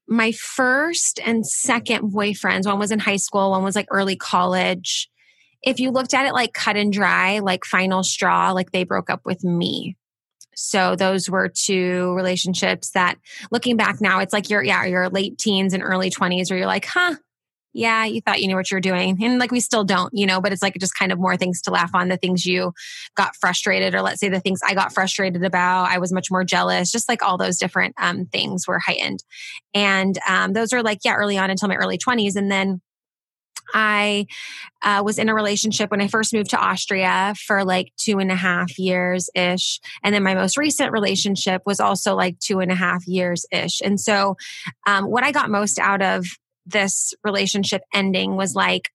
my 0.07 0.31
first 0.31 1.19
and 1.25 1.45
second 1.45 2.13
boyfriends, 2.13 2.65
one 2.65 2.79
was 2.79 2.91
in 2.91 2.99
high 2.99 3.17
school, 3.17 3.51
one 3.51 3.65
was 3.65 3.75
like 3.75 3.87
early 3.91 4.15
college. 4.15 5.09
If 5.61 5.81
you 5.81 5.91
looked 5.91 6.13
at 6.13 6.25
it 6.25 6.31
like 6.31 6.53
cut 6.53 6.77
and 6.77 6.93
dry, 6.93 7.39
like 7.39 7.65
final 7.65 8.01
straw, 8.01 8.51
like 8.53 8.71
they 8.71 8.85
broke 8.85 9.09
up 9.09 9.25
with 9.25 9.43
me. 9.43 9.97
So 10.55 10.95
those 10.95 11.29
were 11.29 11.51
two 11.53 12.13
relationships 12.13 12.91
that 12.91 13.17
looking 13.51 13.75
back 13.75 13.99
now, 13.99 14.19
it's 14.19 14.31
like 14.31 14.49
you're, 14.49 14.63
yeah, 14.63 14.85
your 14.85 15.09
late 15.09 15.37
teens 15.37 15.73
and 15.73 15.83
early 15.83 16.09
20s 16.09 16.49
where 16.49 16.59
you're 16.59 16.65
like, 16.65 16.85
huh, 16.85 17.15
yeah, 17.73 18.05
you 18.05 18.21
thought 18.21 18.41
you 18.41 18.47
knew 18.47 18.55
what 18.55 18.69
you 18.69 18.75
were 18.75 18.81
doing. 18.81 19.17
And 19.23 19.39
like 19.39 19.51
we 19.51 19.59
still 19.59 19.83
don't, 19.83 20.13
you 20.13 20.25
know, 20.25 20.39
but 20.39 20.51
it's 20.51 20.61
like 20.61 20.75
just 20.79 20.95
kind 20.95 21.11
of 21.11 21.19
more 21.19 21.35
things 21.35 21.61
to 21.63 21.71
laugh 21.71 21.91
on 21.93 22.07
the 22.07 22.17
things 22.17 22.45
you 22.45 22.73
got 23.15 23.35
frustrated, 23.35 23.95
or 23.95 24.01
let's 24.01 24.19
say 24.19 24.29
the 24.29 24.39
things 24.39 24.59
I 24.65 24.73
got 24.75 24.93
frustrated 24.93 25.43
about. 25.43 25.89
I 25.89 25.97
was 25.97 26.13
much 26.13 26.29
more 26.29 26.43
jealous, 26.43 26.91
just 26.91 27.09
like 27.09 27.23
all 27.23 27.37
those 27.37 27.57
different 27.57 27.95
um, 27.97 28.25
things 28.27 28.67
were 28.67 28.79
heightened. 28.79 29.23
And 29.73 30.17
um, 30.29 30.53
those 30.53 30.71
are 30.71 30.83
like, 30.83 30.99
yeah, 31.03 31.15
early 31.15 31.37
on 31.37 31.49
until 31.49 31.67
my 31.67 31.75
early 31.75 31.97
20s. 31.97 32.35
And 32.35 32.51
then 32.51 32.81
I 33.73 34.27
uh, 34.81 35.01
was 35.03 35.17
in 35.17 35.29
a 35.29 35.35
relationship 35.35 35.89
when 35.89 36.01
I 36.01 36.07
first 36.07 36.33
moved 36.33 36.51
to 36.51 36.57
Austria 36.57 37.33
for 37.37 37.63
like 37.63 37.91
two 37.97 38.19
and 38.19 38.31
a 38.31 38.35
half 38.35 38.77
years 38.77 39.29
ish. 39.33 39.79
And 40.03 40.13
then 40.13 40.23
my 40.23 40.35
most 40.35 40.57
recent 40.57 40.91
relationship 40.91 41.61
was 41.65 41.79
also 41.79 42.15
like 42.15 42.37
two 42.39 42.59
and 42.59 42.71
a 42.71 42.75
half 42.75 43.07
years 43.07 43.45
ish. 43.51 43.81
And 43.81 43.99
so, 43.99 44.35
um, 44.85 45.05
what 45.05 45.23
I 45.23 45.31
got 45.31 45.49
most 45.49 45.79
out 45.79 46.01
of 46.01 46.25
this 46.65 47.13
relationship 47.23 47.81
ending 47.93 48.35
was 48.35 48.55
like, 48.55 48.91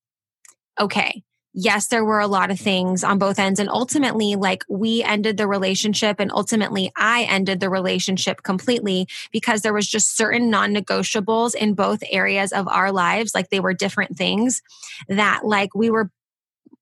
okay, 0.81 1.23
yes, 1.53 1.89
there 1.89 2.05
were 2.05 2.21
a 2.21 2.27
lot 2.27 2.51
of 2.51 2.61
things 2.61 3.03
on 3.03 3.19
both 3.19 3.39
ends. 3.39 3.59
And 3.59 3.69
ultimately, 3.69 4.37
like 4.37 4.65
we 4.69 5.03
ended 5.03 5.37
the 5.37 5.49
relationship 5.49 6.21
and 6.21 6.31
ultimately 6.33 6.93
I 6.97 7.25
ended 7.25 7.61
the 7.61 7.71
relationship 7.71 8.43
completely 8.43 9.09
because 9.33 9.63
there 9.63 9.75
was 9.75 9.89
just 9.89 10.17
certain 10.17 10.51
non 10.51 10.75
negotiables 10.75 11.55
in 11.55 11.75
both 11.75 12.03
areas 12.11 12.53
of 12.53 12.69
our 12.69 12.93
lives. 12.93 13.35
Like 13.35 13.51
they 13.51 13.61
were 13.61 13.75
different 13.75 14.17
things 14.17 14.63
that 15.09 15.45
like 15.45 15.75
we 15.75 15.91
were 15.91 16.11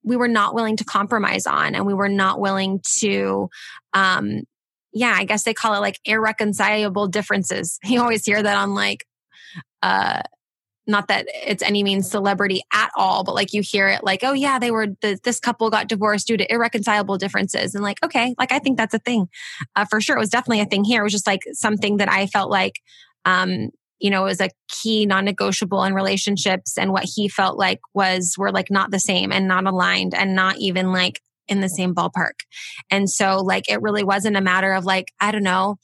we 0.07 0.17
were 0.17 0.29
not 0.29 0.55
willing 0.55 0.77
to 0.77 0.85
compromise 0.85 1.47
on 1.47 1.75
and 1.75 1.85
we 1.85 1.93
were 1.93 2.09
not 2.09 2.41
willing 2.41 2.81
to 2.99 3.51
um 3.93 4.43
yeah 4.93 5.15
i 5.17 5.25
guess 5.25 5.43
they 5.43 5.53
call 5.53 5.75
it 5.75 5.81
like 5.81 5.99
irreconcilable 6.05 7.09
differences 7.09 7.79
you 7.85 8.01
always 8.01 8.25
hear 8.25 8.43
that 8.43 8.57
on 8.57 8.73
like 8.75 9.05
uh 9.83 10.23
not 10.87 11.09
that 11.09 11.27
it's 11.45 11.63
any 11.63 11.83
means 11.83 12.09
celebrity 12.11 12.63
at 12.73 12.91
all, 12.97 13.25
but 13.25 13.35
like 13.35 13.53
you 13.53 13.61
hear 13.61 13.89
it 13.89 14.05
like, 14.05 14.21
oh 14.23 14.33
yeah, 14.33 14.59
they 14.59 14.71
were, 14.71 14.89
the, 15.01 15.19
this 15.25 15.41
couple 15.41 15.69
got 15.69 15.89
divorced 15.89 16.29
due 16.29 16.37
to 16.37 16.53
irreconcilable 16.53 17.19
differences. 17.19 17.75
And 17.75 17.83
like, 17.83 17.99
okay, 18.05 18.35
like 18.39 18.53
I 18.53 18.61
think 18.61 18.77
that's 18.77 18.95
a 18.95 19.01
thing 19.01 19.29
uh, 19.75 19.85
for 19.85 20.01
sure. 20.01 20.17
It 20.17 20.21
was 20.21 20.31
definitely 20.31 20.61
a 20.61 20.67
thing 20.67 20.85
here. 20.85 21.01
It 21.01 21.05
was 21.05 21.13
just 21.13 21.27
like 21.27 21.43
something 21.53 21.97
that 21.97 22.11
I 22.11 22.27
felt 22.27 22.51
like, 22.51 22.81
um, 23.25 23.71
you 23.99 24.11
know, 24.11 24.25
was 24.25 24.41
a 24.41 24.51
key 24.69 25.07
non-negotiable 25.07 25.83
in 25.85 25.95
relationships 25.95 26.79
and 26.79 26.93
what 26.93 27.05
he 27.05 27.29
felt 27.29 27.59
like 27.59 27.81
was, 27.95 28.35
were 28.39 28.53
like 28.53 28.71
not 28.71 28.91
the 28.91 29.01
same 29.01 29.33
and 29.33 29.49
not 29.49 29.67
aligned 29.67 30.15
and 30.15 30.35
not 30.37 30.59
even 30.59 30.93
like 30.93 31.21
in 31.49 31.61
the 31.61 31.69
same 31.69 31.95
ballpark. 31.95 32.41
And 32.91 33.09
so 33.09 33.39
like 33.39 33.71
it 33.71 33.83
really 33.83 34.05
wasn't 34.05 34.37
a 34.37 34.41
matter 34.41 34.73
of 34.73 34.85
like, 34.85 35.13
I 35.19 35.33
don't 35.33 35.43
know, 35.43 35.79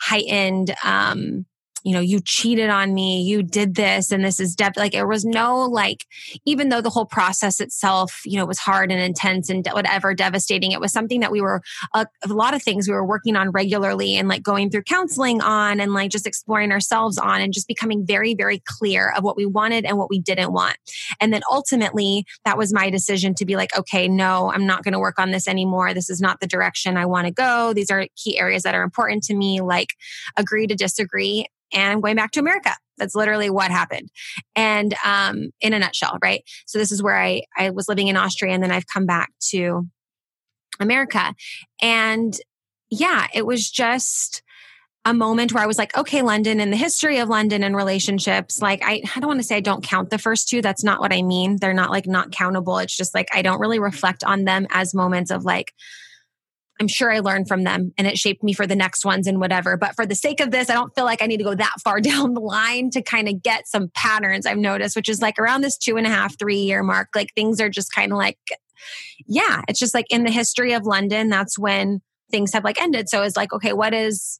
heightened, 0.00 0.74
um, 0.82 1.44
you 1.88 1.94
know, 1.94 2.00
you 2.00 2.20
cheated 2.20 2.68
on 2.68 2.92
me, 2.92 3.22
you 3.22 3.42
did 3.42 3.74
this, 3.74 4.12
and 4.12 4.22
this 4.22 4.38
is 4.38 4.54
def- 4.54 4.76
like 4.76 4.92
there 4.92 5.06
was 5.06 5.24
no 5.24 5.60
like, 5.60 6.04
even 6.44 6.68
though 6.68 6.82
the 6.82 6.90
whole 6.90 7.06
process 7.06 7.60
itself, 7.60 8.20
you 8.26 8.36
know, 8.36 8.44
was 8.44 8.58
hard 8.58 8.92
and 8.92 9.00
intense 9.00 9.48
and 9.48 9.66
whatever 9.72 10.12
devastating, 10.12 10.72
it 10.72 10.80
was 10.80 10.92
something 10.92 11.20
that 11.20 11.32
we 11.32 11.40
were 11.40 11.62
a, 11.94 12.06
a 12.22 12.28
lot 12.28 12.52
of 12.52 12.62
things 12.62 12.86
we 12.86 12.92
were 12.92 13.06
working 13.06 13.36
on 13.36 13.52
regularly 13.52 14.16
and 14.16 14.28
like 14.28 14.42
going 14.42 14.68
through 14.68 14.82
counseling 14.82 15.40
on 15.40 15.80
and 15.80 15.94
like 15.94 16.10
just 16.10 16.26
exploring 16.26 16.72
ourselves 16.72 17.16
on 17.16 17.40
and 17.40 17.54
just 17.54 17.66
becoming 17.66 18.04
very, 18.04 18.34
very 18.34 18.62
clear 18.66 19.10
of 19.16 19.24
what 19.24 19.38
we 19.38 19.46
wanted 19.46 19.86
and 19.86 19.96
what 19.96 20.10
we 20.10 20.20
didn't 20.20 20.52
want. 20.52 20.76
And 21.22 21.32
then 21.32 21.40
ultimately, 21.50 22.26
that 22.44 22.58
was 22.58 22.70
my 22.70 22.90
decision 22.90 23.34
to 23.36 23.46
be 23.46 23.56
like, 23.56 23.74
okay, 23.78 24.08
no, 24.08 24.52
I'm 24.52 24.66
not 24.66 24.84
going 24.84 24.92
to 24.92 24.98
work 24.98 25.18
on 25.18 25.30
this 25.30 25.48
anymore. 25.48 25.94
This 25.94 26.10
is 26.10 26.20
not 26.20 26.40
the 26.40 26.46
direction 26.46 26.98
I 26.98 27.06
want 27.06 27.28
to 27.28 27.32
go. 27.32 27.72
These 27.72 27.90
are 27.90 28.06
key 28.14 28.38
areas 28.38 28.64
that 28.64 28.74
are 28.74 28.82
important 28.82 29.22
to 29.22 29.34
me, 29.34 29.62
like 29.62 29.94
agree 30.36 30.66
to 30.66 30.74
disagree 30.74 31.46
and 31.72 31.92
I'm 31.92 32.00
going 32.00 32.16
back 32.16 32.32
to 32.32 32.40
America. 32.40 32.74
That's 32.96 33.14
literally 33.14 33.50
what 33.50 33.70
happened. 33.70 34.10
And 34.56 34.94
um, 35.04 35.50
in 35.60 35.72
a 35.72 35.78
nutshell, 35.78 36.18
right? 36.22 36.42
So 36.66 36.78
this 36.78 36.90
is 36.90 37.02
where 37.02 37.20
I, 37.20 37.42
I 37.56 37.70
was 37.70 37.88
living 37.88 38.08
in 38.08 38.16
Austria 38.16 38.52
and 38.52 38.62
then 38.62 38.72
I've 38.72 38.86
come 38.86 39.06
back 39.06 39.30
to 39.50 39.86
America. 40.80 41.34
And 41.80 42.36
yeah, 42.90 43.26
it 43.34 43.46
was 43.46 43.70
just 43.70 44.42
a 45.04 45.14
moment 45.14 45.52
where 45.52 45.62
I 45.62 45.66
was 45.66 45.78
like, 45.78 45.96
okay, 45.96 46.20
Lunden 46.20 46.60
and 46.60 46.72
the 46.72 46.76
history 46.76 47.18
of 47.18 47.28
Lunden 47.28 47.62
and 47.62 47.76
relationships. 47.76 48.60
Like, 48.60 48.82
I, 48.84 49.02
I 49.14 49.20
don't 49.20 49.28
want 49.28 49.40
to 49.40 49.46
say 49.46 49.56
I 49.56 49.60
don't 49.60 49.84
count 49.84 50.10
the 50.10 50.18
first 50.18 50.48
two. 50.48 50.60
That's 50.60 50.84
not 50.84 51.00
what 51.00 51.12
I 51.12 51.22
mean. 51.22 51.56
They're 51.60 51.72
not 51.72 51.90
like 51.90 52.06
not 52.06 52.32
countable. 52.32 52.78
It's 52.78 52.96
just 52.96 53.14
like 53.14 53.28
I 53.32 53.42
don't 53.42 53.60
really 53.60 53.78
reflect 53.78 54.24
on 54.24 54.44
them 54.44 54.66
as 54.70 54.94
moments 54.94 55.30
of 55.30 55.44
like, 55.44 55.72
I'm 56.80 56.88
sure 56.88 57.12
I 57.12 57.20
learned 57.20 57.48
from 57.48 57.64
them 57.64 57.92
and 57.98 58.06
it 58.06 58.18
shaped 58.18 58.42
me 58.42 58.52
for 58.52 58.66
the 58.66 58.76
next 58.76 59.04
ones 59.04 59.26
and 59.26 59.40
whatever. 59.40 59.76
But 59.76 59.96
for 59.96 60.06
the 60.06 60.14
sake 60.14 60.40
of 60.40 60.50
this, 60.50 60.70
I 60.70 60.74
don't 60.74 60.94
feel 60.94 61.04
like 61.04 61.22
I 61.22 61.26
need 61.26 61.38
to 61.38 61.44
go 61.44 61.54
that 61.54 61.74
far 61.82 62.00
down 62.02 62.34
the 62.34 62.40
line 62.40 62.90
to 62.90 63.02
kind 63.02 63.28
of 63.28 63.42
get 63.42 63.66
some 63.68 63.90
patterns 63.94 64.46
I've 64.46 64.58
noticed, 64.58 64.96
which 64.96 65.08
is 65.08 65.20
like 65.20 65.38
around 65.38 65.62
this 65.62 65.76
two 65.76 65.96
and 65.96 66.06
a 66.06 66.10
half, 66.10 66.38
three 66.38 66.58
year 66.58 66.82
mark. 66.82 67.08
Like 67.14 67.34
things 67.34 67.60
are 67.60 67.68
just 67.70 67.92
kind 67.92 68.12
of 68.12 68.18
like, 68.18 68.38
yeah, 69.26 69.62
it's 69.68 69.80
just 69.80 69.94
like 69.94 70.06
in 70.10 70.24
the 70.24 70.30
history 70.30 70.72
of 70.72 70.82
Lunden, 70.82 71.30
that's 71.30 71.58
when 71.58 72.00
things 72.30 72.52
have 72.52 72.64
like 72.64 72.80
ended. 72.80 73.08
So 73.08 73.22
it's 73.22 73.36
like, 73.36 73.52
okay, 73.52 73.72
what 73.72 73.94
is 73.94 74.38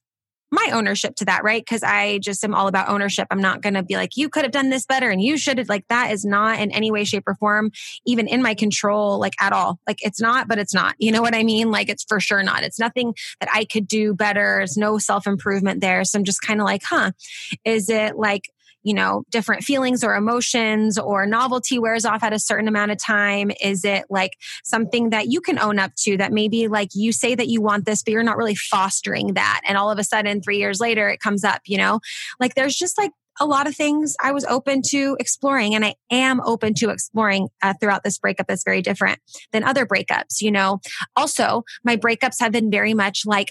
my 0.51 0.69
ownership 0.71 1.15
to 1.15 1.25
that, 1.25 1.43
right? 1.43 1.61
Because 1.61 1.83
I 1.83 2.19
just 2.19 2.43
am 2.43 2.55
all 2.55 2.67
about 2.67 2.89
ownership. 2.89 3.27
I'm 3.29 3.41
not 3.41 3.61
going 3.61 3.75
to 3.75 3.83
be 3.83 3.95
like, 3.95 4.17
you 4.17 4.29
could 4.29 4.43
have 4.43 4.51
done 4.51 4.69
this 4.69 4.85
better 4.85 5.09
and 5.09 5.21
you 5.21 5.37
should 5.37 5.57
have, 5.57 5.69
like, 5.69 5.85
that 5.89 6.11
is 6.11 6.25
not 6.25 6.59
in 6.59 6.71
any 6.71 6.91
way, 6.91 7.03
shape, 7.03 7.23
or 7.27 7.35
form 7.35 7.71
even 8.05 8.27
in 8.27 8.41
my 8.41 8.53
control, 8.53 9.19
like 9.19 9.33
at 9.39 9.53
all. 9.53 9.79
Like, 9.87 9.99
it's 10.01 10.21
not, 10.21 10.47
but 10.47 10.57
it's 10.57 10.73
not. 10.73 10.95
You 10.97 11.11
know 11.11 11.21
what 11.21 11.35
I 11.35 11.43
mean? 11.43 11.71
Like, 11.71 11.89
it's 11.89 12.03
for 12.07 12.19
sure 12.19 12.43
not. 12.43 12.63
It's 12.63 12.79
nothing 12.79 13.13
that 13.39 13.49
I 13.53 13.65
could 13.65 13.87
do 13.87 14.13
better. 14.13 14.57
There's 14.59 14.77
no 14.77 14.97
self 14.97 15.27
improvement 15.27 15.81
there. 15.81 16.03
So 16.03 16.17
I'm 16.17 16.25
just 16.25 16.41
kind 16.41 16.59
of 16.59 16.65
like, 16.65 16.81
huh, 16.83 17.11
is 17.65 17.89
it 17.89 18.17
like, 18.17 18.49
you 18.89 18.95
know, 18.95 19.21
different 19.29 19.63
feelings 19.63 20.03
or 20.03 20.15
emotions 20.15 20.97
or 20.97 21.27
novelty 21.27 21.77
wears 21.77 22.05
off 22.05 22.23
at 22.23 22.33
a 22.33 22.39
certain 22.39 22.67
amount 22.67 22.89
of 22.89 22.97
time? 22.97 23.51
Is 23.61 23.85
it 23.85 24.05
like 24.09 24.31
something 24.63 25.11
that 25.11 25.27
you 25.27 25.41
can 25.41 25.59
own 25.59 25.77
up 25.77 25.91
to 25.99 26.17
that 26.17 26.33
maybe 26.33 26.67
like 26.67 26.89
you 26.95 27.11
say 27.11 27.35
that 27.35 27.47
you 27.49 27.61
want 27.61 27.85
this, 27.85 28.01
but 28.01 28.13
you're 28.13 28.23
not 28.23 28.35
really 28.35 28.55
fostering 28.55 29.35
that? 29.35 29.61
And 29.67 29.77
all 29.77 29.91
of 29.91 29.99
a 29.99 30.03
sudden, 30.03 30.41
three 30.41 30.57
years 30.57 30.79
later, 30.79 31.07
it 31.07 31.19
comes 31.19 31.43
up, 31.43 31.61
you 31.67 31.77
know? 31.77 31.99
Like 32.39 32.55
there's 32.55 32.75
just 32.75 32.97
like 32.97 33.11
a 33.39 33.45
lot 33.45 33.67
of 33.67 33.75
things 33.75 34.15
I 34.23 34.31
was 34.31 34.43
open 34.45 34.81
to 34.89 35.15
exploring 35.19 35.75
and 35.75 35.85
I 35.85 35.93
am 36.09 36.41
open 36.41 36.73
to 36.75 36.89
exploring 36.89 37.49
uh, 37.61 37.75
throughout 37.79 38.03
this 38.03 38.17
breakup 38.17 38.47
that's 38.47 38.63
very 38.63 38.81
different 38.81 39.19
than 39.51 39.63
other 39.63 39.85
breakups, 39.85 40.41
you 40.41 40.51
know. 40.51 40.79
Also, 41.15 41.63
my 41.83 41.95
breakups 41.95 42.39
have 42.39 42.51
been 42.51 42.71
very 42.71 42.95
much 42.95 43.21
like 43.25 43.49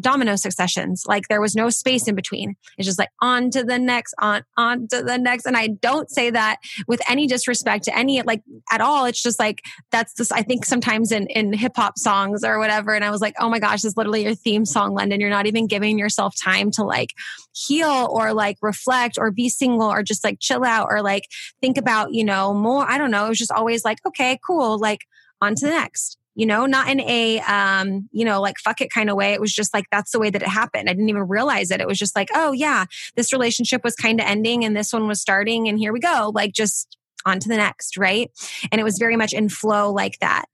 domino 0.00 0.36
successions. 0.36 1.04
Like 1.06 1.28
there 1.28 1.40
was 1.40 1.54
no 1.54 1.70
space 1.70 2.08
in 2.08 2.14
between. 2.14 2.56
It's 2.76 2.86
just 2.86 2.98
like 2.98 3.10
on 3.20 3.50
to 3.50 3.64
the 3.64 3.78
next, 3.78 4.14
on, 4.18 4.44
on 4.56 4.88
to 4.88 5.02
the 5.02 5.18
next. 5.18 5.46
And 5.46 5.56
I 5.56 5.68
don't 5.68 6.10
say 6.10 6.30
that 6.30 6.58
with 6.86 7.00
any 7.08 7.26
disrespect 7.26 7.84
to 7.84 7.96
any, 7.96 8.22
like 8.22 8.42
at 8.70 8.80
all. 8.80 9.04
It's 9.04 9.22
just 9.22 9.38
like, 9.38 9.62
that's 9.90 10.14
this, 10.14 10.32
I 10.32 10.42
think 10.42 10.64
sometimes 10.64 11.12
in, 11.12 11.26
in 11.28 11.52
hip 11.52 11.72
hop 11.76 11.98
songs 11.98 12.44
or 12.44 12.58
whatever. 12.58 12.94
And 12.94 13.04
I 13.04 13.10
was 13.10 13.20
like, 13.20 13.34
oh 13.38 13.48
my 13.48 13.58
gosh, 13.58 13.82
this 13.82 13.86
is 13.86 13.96
literally 13.96 14.24
your 14.24 14.34
theme 14.34 14.64
song, 14.64 14.96
Lunden. 14.96 15.20
You're 15.20 15.30
not 15.30 15.46
even 15.46 15.66
giving 15.66 15.98
yourself 15.98 16.34
time 16.40 16.70
to 16.72 16.84
like 16.84 17.10
heal 17.54 18.08
or 18.10 18.32
like 18.32 18.56
reflect 18.62 19.16
or 19.18 19.30
be 19.30 19.48
single 19.48 19.90
or 19.90 20.02
just 20.02 20.24
like 20.24 20.38
chill 20.40 20.64
out 20.64 20.88
or 20.90 21.02
like 21.02 21.28
think 21.60 21.78
about, 21.78 22.12
you 22.12 22.24
know, 22.24 22.54
more. 22.54 22.88
I 22.88 22.98
don't 22.98 23.10
know. 23.10 23.26
It 23.26 23.30
was 23.30 23.38
just 23.38 23.52
always 23.52 23.84
like, 23.84 23.98
okay, 24.06 24.38
cool. 24.46 24.78
Like 24.78 25.00
on 25.40 25.54
to 25.54 25.66
the 25.66 25.72
next 25.72 26.18
you 26.38 26.46
know, 26.46 26.66
not 26.66 26.88
in 26.88 27.00
a, 27.00 27.40
um, 27.40 28.08
you 28.12 28.24
know, 28.24 28.40
like 28.40 28.58
fuck 28.60 28.80
it 28.80 28.92
kind 28.92 29.10
of 29.10 29.16
way. 29.16 29.32
It 29.32 29.40
was 29.40 29.52
just 29.52 29.74
like, 29.74 29.86
that's 29.90 30.12
the 30.12 30.20
way 30.20 30.30
that 30.30 30.40
it 30.40 30.46
happened. 30.46 30.88
I 30.88 30.92
didn't 30.92 31.08
even 31.08 31.26
realize 31.26 31.72
it. 31.72 31.80
It 31.80 31.86
was 31.88 31.98
just 31.98 32.14
like, 32.14 32.28
oh 32.32 32.52
yeah, 32.52 32.84
this 33.16 33.32
relationship 33.32 33.82
was 33.82 33.96
kind 33.96 34.20
of 34.20 34.26
ending 34.26 34.64
and 34.64 34.76
this 34.76 34.92
one 34.92 35.08
was 35.08 35.20
starting 35.20 35.66
and 35.66 35.80
here 35.80 35.92
we 35.92 35.98
go. 35.98 36.30
Like 36.32 36.52
just 36.52 36.96
on 37.26 37.40
to 37.40 37.48
the 37.48 37.56
next, 37.56 37.96
right? 37.98 38.30
And 38.70 38.80
it 38.80 38.84
was 38.84 38.98
very 38.98 39.16
much 39.16 39.32
in 39.32 39.48
flow 39.48 39.92
like 39.92 40.20
that. 40.20 40.44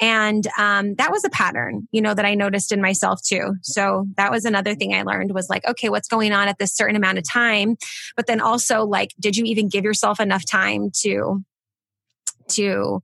And 0.00 0.46
um, 0.58 0.94
that 0.94 1.12
was 1.12 1.26
a 1.26 1.30
pattern, 1.30 1.88
you 1.92 2.00
know, 2.00 2.14
that 2.14 2.24
I 2.24 2.34
noticed 2.34 2.72
in 2.72 2.80
myself 2.80 3.20
too. 3.22 3.56
So 3.60 4.06
that 4.16 4.30
was 4.30 4.46
another 4.46 4.74
thing 4.74 4.94
I 4.94 5.02
learned 5.02 5.34
was 5.34 5.50
like, 5.50 5.68
okay, 5.68 5.90
what's 5.90 6.08
going 6.08 6.32
on 6.32 6.48
at 6.48 6.56
this 6.58 6.74
certain 6.74 6.96
amount 6.96 7.18
of 7.18 7.30
time? 7.30 7.76
But 8.16 8.26
then 8.26 8.40
also 8.40 8.86
like, 8.86 9.10
did 9.20 9.36
you 9.36 9.44
even 9.44 9.68
give 9.68 9.84
yourself 9.84 10.20
enough 10.20 10.46
time 10.46 10.90
to, 11.02 11.44
to, 12.52 13.02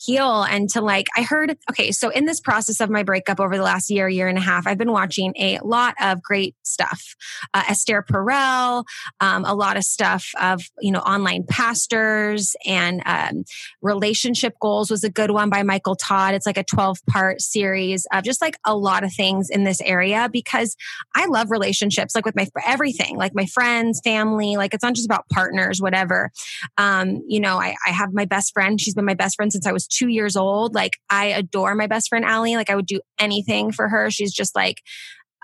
heal 0.00 0.42
and 0.44 0.70
to 0.70 0.80
like 0.80 1.06
i 1.16 1.22
heard 1.22 1.56
okay 1.70 1.92
so 1.92 2.08
in 2.08 2.24
this 2.24 2.40
process 2.40 2.80
of 2.80 2.88
my 2.88 3.02
breakup 3.02 3.38
over 3.38 3.56
the 3.56 3.62
last 3.62 3.90
year 3.90 4.08
year 4.08 4.28
and 4.28 4.38
a 4.38 4.40
half 4.40 4.66
i've 4.66 4.78
been 4.78 4.92
watching 4.92 5.32
a 5.36 5.58
lot 5.62 5.94
of 6.00 6.22
great 6.22 6.54
stuff. 6.62 7.14
Uh, 7.52 7.62
esther 7.68 8.02
perel 8.02 8.84
um, 9.20 9.44
a 9.44 9.54
lot 9.54 9.76
of 9.76 9.84
stuff 9.84 10.30
of 10.40 10.62
you 10.80 10.90
know 10.90 11.00
online 11.00 11.44
pastors 11.48 12.56
and 12.64 13.02
um, 13.04 13.44
relationship 13.82 14.54
goals 14.60 14.90
was 14.90 15.04
a 15.04 15.10
good 15.10 15.30
one 15.30 15.50
by 15.50 15.62
michael 15.62 15.96
todd. 15.96 16.34
It's 16.34 16.46
like 16.46 16.56
a 16.56 16.64
12 16.64 16.98
part 17.08 17.40
series 17.40 18.06
of 18.12 18.24
just 18.24 18.40
like 18.40 18.56
a 18.64 18.76
lot 18.76 19.04
of 19.04 19.12
things 19.12 19.50
in 19.50 19.64
this 19.64 19.80
area 19.82 20.28
because 20.32 20.76
i 21.14 21.26
love 21.26 21.50
relationships 21.50 22.14
like 22.14 22.24
with 22.24 22.36
my 22.36 22.46
everything 22.66 23.16
like 23.16 23.34
my 23.34 23.46
friends 23.46 24.00
family 24.02 24.56
like 24.56 24.72
it's 24.72 24.82
not 24.82 24.94
just 24.94 25.06
about 25.06 25.28
partners 25.28 25.80
whatever. 25.80 26.30
Um, 26.78 27.22
you 27.28 27.40
know 27.40 27.58
I, 27.58 27.74
I 27.86 27.90
have 27.90 28.12
my 28.12 28.24
best 28.24 28.52
friend. 28.54 28.80
She's 28.80 28.94
been 28.94 29.04
my 29.04 29.14
best 29.14 29.36
friend 29.36 29.52
since 29.52 29.66
i 29.66 29.72
was 29.72 29.86
two 29.90 30.08
years 30.08 30.36
old. 30.36 30.74
Like 30.74 30.98
I 31.10 31.26
adore 31.26 31.74
my 31.74 31.86
best 31.86 32.08
friend 32.08 32.24
Allie. 32.24 32.56
Like 32.56 32.70
I 32.70 32.76
would 32.76 32.86
do 32.86 33.00
anything 33.18 33.72
for 33.72 33.88
her. 33.88 34.10
She's 34.10 34.32
just 34.32 34.54
like, 34.54 34.82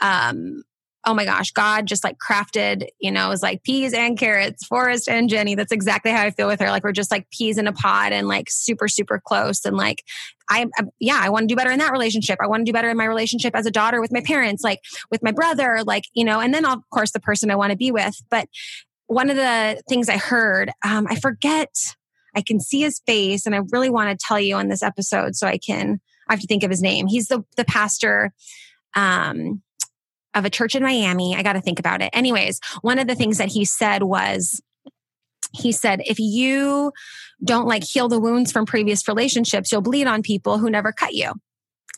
um, 0.00 0.62
oh 1.08 1.14
my 1.14 1.24
gosh, 1.24 1.52
God 1.52 1.86
just 1.86 2.02
like 2.02 2.16
crafted, 2.18 2.88
you 2.98 3.12
know, 3.12 3.30
is 3.30 3.42
like 3.42 3.62
peas 3.62 3.94
and 3.94 4.18
carrots, 4.18 4.66
Forrest 4.66 5.08
and 5.08 5.30
Jenny. 5.30 5.54
That's 5.54 5.70
exactly 5.70 6.10
how 6.10 6.22
I 6.22 6.30
feel 6.32 6.48
with 6.48 6.58
her. 6.58 6.68
Like 6.68 6.82
we're 6.82 6.90
just 6.90 7.12
like 7.12 7.30
peas 7.30 7.58
in 7.58 7.68
a 7.68 7.72
pod 7.72 8.12
and 8.12 8.26
like 8.26 8.50
super, 8.50 8.88
super 8.88 9.22
close. 9.24 9.64
And 9.64 9.76
like, 9.76 10.02
I, 10.50 10.66
I 10.76 10.82
yeah, 10.98 11.20
I 11.22 11.28
want 11.28 11.44
to 11.44 11.46
do 11.46 11.54
better 11.56 11.70
in 11.70 11.78
that 11.78 11.92
relationship. 11.92 12.38
I 12.42 12.48
want 12.48 12.62
to 12.62 12.64
do 12.64 12.72
better 12.72 12.90
in 12.90 12.96
my 12.96 13.04
relationship 13.04 13.54
as 13.54 13.66
a 13.66 13.70
daughter 13.70 14.00
with 14.00 14.12
my 14.12 14.20
parents, 14.20 14.64
like 14.64 14.80
with 15.08 15.22
my 15.22 15.30
brother, 15.30 15.78
like, 15.86 16.04
you 16.12 16.24
know, 16.24 16.40
and 16.40 16.52
then 16.52 16.64
of 16.64 16.80
course 16.92 17.12
the 17.12 17.20
person 17.20 17.52
I 17.52 17.56
want 17.56 17.70
to 17.70 17.76
be 17.76 17.92
with. 17.92 18.20
But 18.28 18.48
one 19.06 19.30
of 19.30 19.36
the 19.36 19.80
things 19.88 20.08
I 20.08 20.16
heard, 20.16 20.72
um, 20.84 21.06
I 21.08 21.14
forget 21.16 21.70
I 22.36 22.42
can 22.42 22.60
see 22.60 22.82
his 22.82 23.00
face 23.06 23.46
and 23.46 23.54
I 23.54 23.60
really 23.72 23.90
want 23.90 24.10
to 24.10 24.26
tell 24.26 24.38
you 24.38 24.54
on 24.56 24.68
this 24.68 24.82
episode 24.82 25.34
so 25.34 25.46
I 25.46 25.58
can, 25.58 26.00
I 26.28 26.34
have 26.34 26.40
to 26.40 26.46
think 26.46 26.62
of 26.62 26.70
his 26.70 26.82
name. 26.82 27.06
He's 27.06 27.28
the, 27.28 27.42
the 27.56 27.64
pastor, 27.64 28.32
um, 28.94 29.62
of 30.34 30.44
a 30.44 30.50
church 30.50 30.76
in 30.76 30.82
Miami. 30.82 31.34
I 31.34 31.42
got 31.42 31.54
to 31.54 31.62
think 31.62 31.78
about 31.78 32.02
it. 32.02 32.10
Anyways, 32.12 32.60
one 32.82 32.98
of 32.98 33.06
the 33.06 33.14
things 33.14 33.38
that 33.38 33.48
he 33.48 33.64
said 33.64 34.02
was, 34.02 34.60
he 35.52 35.72
said, 35.72 36.02
if 36.04 36.18
you 36.18 36.92
don't 37.42 37.66
like 37.66 37.82
heal 37.82 38.08
the 38.08 38.20
wounds 38.20 38.52
from 38.52 38.66
previous 38.66 39.08
relationships, 39.08 39.72
you'll 39.72 39.80
bleed 39.80 40.06
on 40.06 40.20
people 40.22 40.58
who 40.58 40.68
never 40.68 40.92
cut 40.92 41.14
you. 41.14 41.32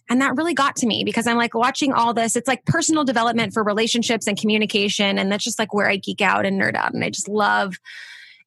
And 0.09 0.21
that 0.23 0.37
really 0.37 0.54
got 0.54 0.76
to 0.76 0.87
me 0.87 1.02
because 1.04 1.26
I'm 1.26 1.37
like 1.37 1.54
watching 1.54 1.92
all 1.92 2.14
this. 2.14 2.37
It's 2.37 2.49
like 2.49 2.64
personal 2.64 3.04
development 3.04 3.52
for 3.52 3.64
relationships 3.64 4.26
and 4.26 4.38
communication. 4.38 5.18
And 5.18 5.30
that's 5.30 5.45
just 5.45 5.59
like 5.59 5.75
where 5.75 5.88
I 5.88 5.97
geek 5.97 6.21
out 6.21 6.47
and 6.47 6.61
nerd 6.61 6.76
out. 6.76 6.95
And 6.95 7.04
I 7.04 7.11
just 7.11 7.28
love 7.28 7.76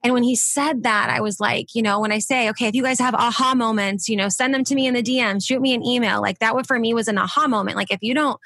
and 0.04 0.14
when 0.14 0.24
he 0.24 0.36
said 0.36 0.84
that, 0.84 1.10
I 1.10 1.22
was 1.22 1.40
like, 1.40 1.76
you 1.76 1.82
know, 1.82 2.00
when 2.00 2.12
I 2.12 2.20
say, 2.20 2.50
okay, 2.50 2.68
if 2.68 2.76
you 2.76 2.84
guys 2.84 3.00
have 3.00 3.14
aha 3.14 3.54
moments, 3.54 4.10
you 4.10 4.16
know, 4.16 4.30
send 4.30 4.54
them 4.54 4.64
to 4.64 4.76
me 4.76 4.88
in 4.88 4.94
the 4.94 5.04
DM, 5.04 5.44
shoot 5.44 5.62
me 5.62 5.74
an 5.74 5.86
email. 5.86 6.22
Like 6.22 6.40
that 6.40 6.56
would 6.56 6.66
for 6.66 6.80
me 6.80 6.94
was 6.94 7.08
an 7.08 7.18
aha 7.18 7.48
moment. 7.48 7.78
Like 7.78 7.92
if 7.92 8.00
you 8.02 8.16
don't, 8.16 8.40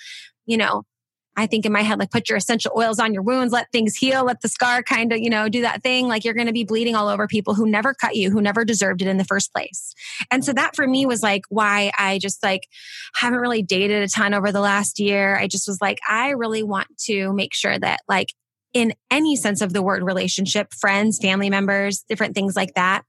you 0.46 0.58
know, 0.58 0.84
I 1.38 1.48
think 1.48 1.66
in 1.66 1.72
my 1.72 1.82
head, 1.82 2.00
like 2.00 2.12
put 2.12 2.30
your 2.30 2.38
essential 2.38 2.72
oils 2.78 3.00
on 3.00 3.14
your 3.14 3.24
wounds, 3.24 3.52
let 3.52 3.72
things 3.72 3.96
heal, 3.96 4.24
let 4.24 4.42
the 4.42 4.48
scar 4.48 4.84
kind 4.84 5.12
of, 5.12 5.20
you 5.20 5.30
know, 5.30 5.50
do 5.50 5.62
that 5.62 5.84
thing. 5.84 6.08
Like 6.08 6.24
you're 6.24 6.34
going 6.34 6.48
to 6.48 6.54
be 6.54 6.64
bleeding 6.64 6.96
all 6.96 7.10
over 7.10 7.28
people 7.28 7.56
who 7.56 7.70
never 7.70 7.94
cut 7.94 8.16
you, 8.16 8.32
who 8.32 8.42
never 8.42 8.64
deserved 8.64 9.02
it 9.02 9.08
in 9.08 9.18
the 9.18 9.26
first 9.26 9.52
place. 9.54 9.94
And 10.32 10.46
so 10.46 10.54
that 10.54 10.76
for 10.76 10.88
me 10.88 11.06
was 11.06 11.22
like 11.22 11.44
why 11.50 11.92
I 11.98 12.20
just 12.20 12.42
like 12.42 12.68
haven't 13.16 13.40
really 13.40 13.64
dated 13.64 14.04
a 14.04 14.08
ton 14.08 14.34
over 14.34 14.52
the 14.52 14.62
last 14.62 15.00
year. 15.00 15.38
I 15.38 15.48
just 15.48 15.68
was 15.68 15.80
like, 15.82 16.00
I 16.08 16.30
really 16.30 16.64
want 16.64 16.88
to 17.06 17.34
make 17.34 17.54
sure 17.54 17.78
that 17.78 18.00
like 18.08 18.30
in 18.76 18.94
any 19.10 19.38
sense 19.38 19.62
of 19.62 19.74
the 19.74 19.82
word 19.82 20.04
relationship, 20.04 20.74
friends, 20.74 21.18
family 21.18 21.50
members, 21.50 22.04
different 22.10 22.36
things 22.36 22.56
like 22.56 22.74
that, 22.76 23.04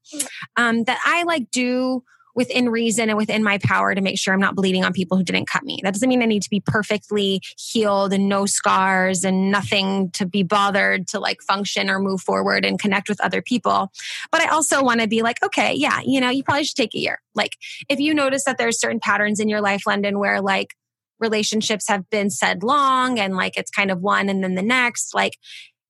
um, 0.56 0.84
that 0.84 0.98
I 1.04 1.24
like 1.24 1.50
do 1.50 2.04
within 2.36 2.68
reason 2.68 3.08
and 3.08 3.16
within 3.16 3.42
my 3.42 3.58
power 3.58 3.94
to 3.94 4.00
make 4.00 4.18
sure 4.18 4.32
I'm 4.32 4.40
not 4.40 4.54
bleeding 4.54 4.84
on 4.84 4.92
people 4.92 5.16
who 5.16 5.24
didn't 5.24 5.48
cut 5.48 5.64
me. 5.64 5.80
That 5.82 5.94
doesn't 5.94 6.08
mean 6.08 6.22
I 6.22 6.26
need 6.26 6.42
to 6.42 6.50
be 6.50 6.60
perfectly 6.60 7.40
healed 7.58 8.12
and 8.12 8.28
no 8.28 8.46
scars 8.46 9.24
and 9.24 9.50
nothing 9.50 10.10
to 10.12 10.26
be 10.26 10.44
bothered 10.44 11.08
to 11.08 11.18
like 11.18 11.40
function 11.40 11.90
or 11.90 11.98
move 11.98 12.20
forward 12.20 12.64
and 12.64 12.78
connect 12.78 13.08
with 13.08 13.20
other 13.22 13.42
people. 13.42 13.90
But 14.30 14.42
I 14.42 14.48
also 14.48 14.84
want 14.84 15.00
to 15.00 15.08
be 15.08 15.22
like, 15.22 15.42
okay, 15.42 15.72
yeah, 15.74 16.00
you 16.04 16.20
know, 16.20 16.28
you 16.28 16.44
probably 16.44 16.64
should 16.64 16.76
take 16.76 16.94
a 16.94 17.00
year. 17.00 17.20
Like 17.34 17.56
if 17.88 17.98
you 17.98 18.14
notice 18.14 18.44
that 18.44 18.58
there's 18.58 18.78
certain 18.78 19.00
patterns 19.00 19.40
in 19.40 19.48
your 19.48 19.62
life, 19.62 19.82
Lunden, 19.88 20.18
where 20.18 20.40
like 20.40 20.74
relationships 21.18 21.88
have 21.88 22.08
been 22.10 22.30
said 22.30 22.62
long 22.62 23.18
and 23.18 23.36
like 23.36 23.56
it's 23.56 23.70
kind 23.70 23.90
of 23.90 24.00
one 24.00 24.28
and 24.28 24.42
then 24.42 24.54
the 24.54 24.62
next. 24.62 25.14
Like 25.14 25.32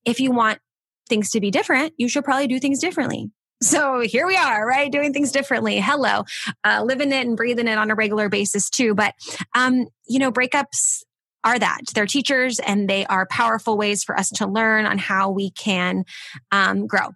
if 0.05 0.19
you 0.19 0.31
want 0.31 0.59
things 1.09 1.29
to 1.31 1.39
be 1.39 1.51
different, 1.51 1.93
you 1.97 2.09
should 2.09 2.23
probably 2.23 2.47
do 2.47 2.59
things 2.59 2.79
differently. 2.79 3.31
So 3.61 4.01
here 4.01 4.27
we 4.27 4.35
are, 4.35 4.67
right? 4.67 4.91
Doing 4.91 5.13
things 5.13 5.31
differently. 5.31 5.79
Hello, 5.79 6.23
uh, 6.63 6.83
living 6.85 7.11
it 7.11 7.25
and 7.25 7.35
breathing 7.35 7.67
it 7.67 7.77
on 7.77 7.89
a 7.89 7.95
regular 7.95 8.29
basis 8.29 8.69
too. 8.69 8.93
But, 8.93 9.15
um, 9.55 9.87
you 10.07 10.19
know, 10.19 10.31
breakups 10.31 11.03
are 11.43 11.57
that 11.57 11.81
they're 11.95 12.05
teachers 12.05 12.59
and 12.59 12.87
they 12.87 13.05
are 13.07 13.25
powerful 13.25 13.77
ways 13.77 14.03
for 14.03 14.17
us 14.17 14.29
to 14.29 14.45
learn 14.45 14.85
on 14.85 14.97
how 14.97 15.31
we 15.31 15.49
can 15.51 16.03
um, 16.51 16.85
grow. 16.85 17.09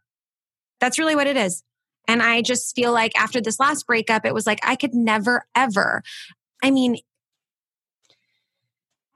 That's 0.80 0.98
really 0.98 1.16
what 1.16 1.28
it 1.28 1.38
is. 1.38 1.64
And 2.08 2.24
I 2.24 2.42
just 2.42 2.76
feel 2.76 2.92
like 2.92 3.12
after 3.20 3.40
this 3.40 3.60
last 3.60 3.86
breakup, 3.86 4.26
it 4.26 4.34
was 4.34 4.48
like 4.48 4.60
I 4.64 4.76
could 4.76 4.96
never, 4.96 5.46
ever. 5.56 6.02
I 6.64 6.72
mean, 6.72 6.98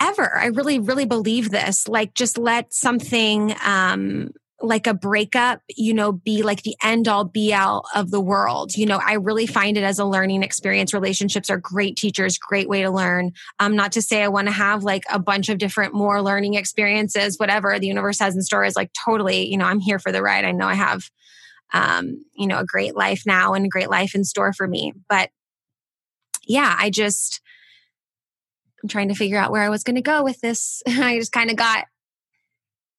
ever. 0.01 0.38
I 0.38 0.47
really, 0.47 0.79
really 0.79 1.05
believe 1.05 1.51
this. 1.51 1.88
Like, 1.88 2.13
just 2.13 2.38
let 2.38 2.73
something, 2.73 3.55
um, 3.65 4.31
like 4.62 4.88
a 4.88 4.93
breakup, 4.93 5.62
you 5.75 5.93
know, 5.93 6.13
be 6.13 6.41
like 6.41 6.63
the 6.63 6.75
end 6.81 7.10
all 7.10 7.25
be 7.25 7.53
all 7.53 7.84
of 7.93 8.10
the 8.10 8.21
world. 8.21 8.75
You 8.75 8.86
know, 8.86 9.01
I 9.05 9.13
really 9.15 9.45
find 9.45 9.77
it 9.77 9.84
as 9.84 9.99
a 9.99 10.05
learning 10.05 10.43
experience. 10.43 10.93
Relationships 10.93 11.49
are 11.49 11.58
great 11.58 11.97
teachers, 11.97 12.38
great 12.38 12.69
way 12.69 12.81
to 12.81 12.89
learn. 12.89 13.34
Um, 13.60 13.75
not 13.75 13.91
to 13.91 14.01
say 14.01 14.23
I 14.23 14.29
want 14.29 14.47
to 14.47 14.53
have 14.53 14.84
like 14.84 15.03
a 15.12 15.19
bunch 15.19 15.49
of 15.49 15.58
different 15.58 15.93
more 15.93 16.21
learning 16.21 16.53
experiences, 16.53 17.38
whatever 17.38 17.77
the 17.77 17.88
universe 17.88 18.19
has 18.19 18.34
in 18.34 18.41
store 18.41 18.63
is 18.63 18.77
like 18.77 18.91
totally, 19.05 19.45
you 19.45 19.58
know, 19.58 19.65
I'm 19.65 19.81
here 19.81 19.99
for 19.99 20.12
the 20.12 20.23
ride. 20.23 20.45
I 20.45 20.51
know 20.51 20.67
I 20.67 20.75
have, 20.75 21.10
um, 21.73 22.23
you 22.36 22.47
know, 22.47 22.60
a 22.60 22.65
great 22.65 22.95
life 22.95 23.23
now 23.25 23.53
and 23.53 23.65
a 23.65 23.69
great 23.69 23.89
life 23.89 24.15
in 24.15 24.23
store 24.23 24.53
for 24.53 24.67
me. 24.67 24.93
But 25.10 25.29
yeah, 26.47 26.75
I 26.79 26.89
just, 26.89 27.41
I'm 28.86 28.89
trying 28.89 29.10
to 29.10 29.15
figure 29.15 29.39
out 29.39 29.52
where 29.52 29.63
I 29.63 29.69
was 29.69 29.84
going 29.84 29.95
to 29.95 30.02
go 30.04 30.24
with 30.24 30.39
this. 30.41 30.84
I 30.88 31.17
just 31.17 31.32
kind 31.32 31.50
of 31.50 31.56
got, 31.56 31.86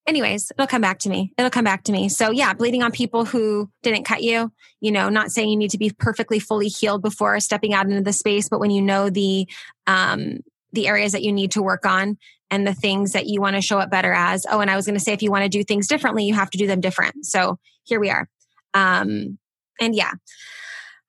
anyways, 0.05 0.51
it'll 0.51 0.67
come 0.67 0.83
back 0.83 0.99
to 1.01 1.09
me. 1.09 1.33
It'll 1.39 1.49
come 1.49 1.65
back 1.65 1.85
to 1.85 1.93
me. 1.93 2.09
So 2.09 2.33
yeah, 2.33 2.55
bleeding 2.55 2.83
on 2.83 2.91
people 2.91 3.25
who 3.25 3.71
didn't 3.85 4.03
cut 4.03 4.25
you, 4.25 4.51
you 4.81 4.91
know, 4.91 5.09
not 5.09 5.31
saying 5.31 5.49
you 5.49 5.57
need 5.57 5.71
to 5.71 5.79
be 5.79 5.93
perfectly 5.97 6.41
fully 6.41 6.67
healed 6.67 7.03
before 7.03 7.39
stepping 7.39 7.73
out 7.73 7.87
into 7.87 8.03
the 8.03 8.13
space, 8.13 8.49
but 8.49 8.59
when 8.59 8.73
you 8.73 8.83
know 8.83 9.11
the, 9.11 9.47
um, 9.87 10.41
the 10.73 10.89
areas 10.89 11.13
that 11.13 11.23
you 11.23 11.33
need 11.33 11.53
to 11.53 11.63
work 11.63 11.87
on 11.87 12.19
and 12.51 12.67
the 12.67 12.75
things 12.75 13.13
that 13.13 13.29
you 13.29 13.41
want 13.41 13.55
to 13.55 13.63
show 13.63 13.79
up 13.79 13.89
better 13.89 14.13
as. 14.13 14.45
Oh, 14.51 14.59
and 14.59 14.69
I 14.69 14.75
was 14.75 14.87
going 14.87 14.99
to 14.99 15.05
say, 15.05 15.13
if 15.13 15.23
you 15.23 15.31
want 15.31 15.45
to 15.45 15.49
do 15.49 15.63
things 15.63 15.87
differently, 15.87 16.25
you 16.25 16.35
have 16.35 16.51
to 16.51 16.59
do 16.59 16.67
them 16.67 16.81
different. 16.81 17.27
So 17.27 17.61
here 17.85 18.01
we 18.01 18.11
are. 18.11 18.29
Um, 18.75 19.39
and 19.81 19.95
yeah. 19.95 20.11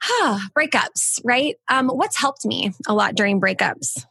breakups, 0.55 1.19
right? 1.23 1.55
Um, 1.67 1.87
what's 1.87 2.17
helped 2.17 2.45
me 2.45 2.73
a 2.87 2.93
lot 2.93 3.15
during 3.15 3.41
breakups? 3.41 4.05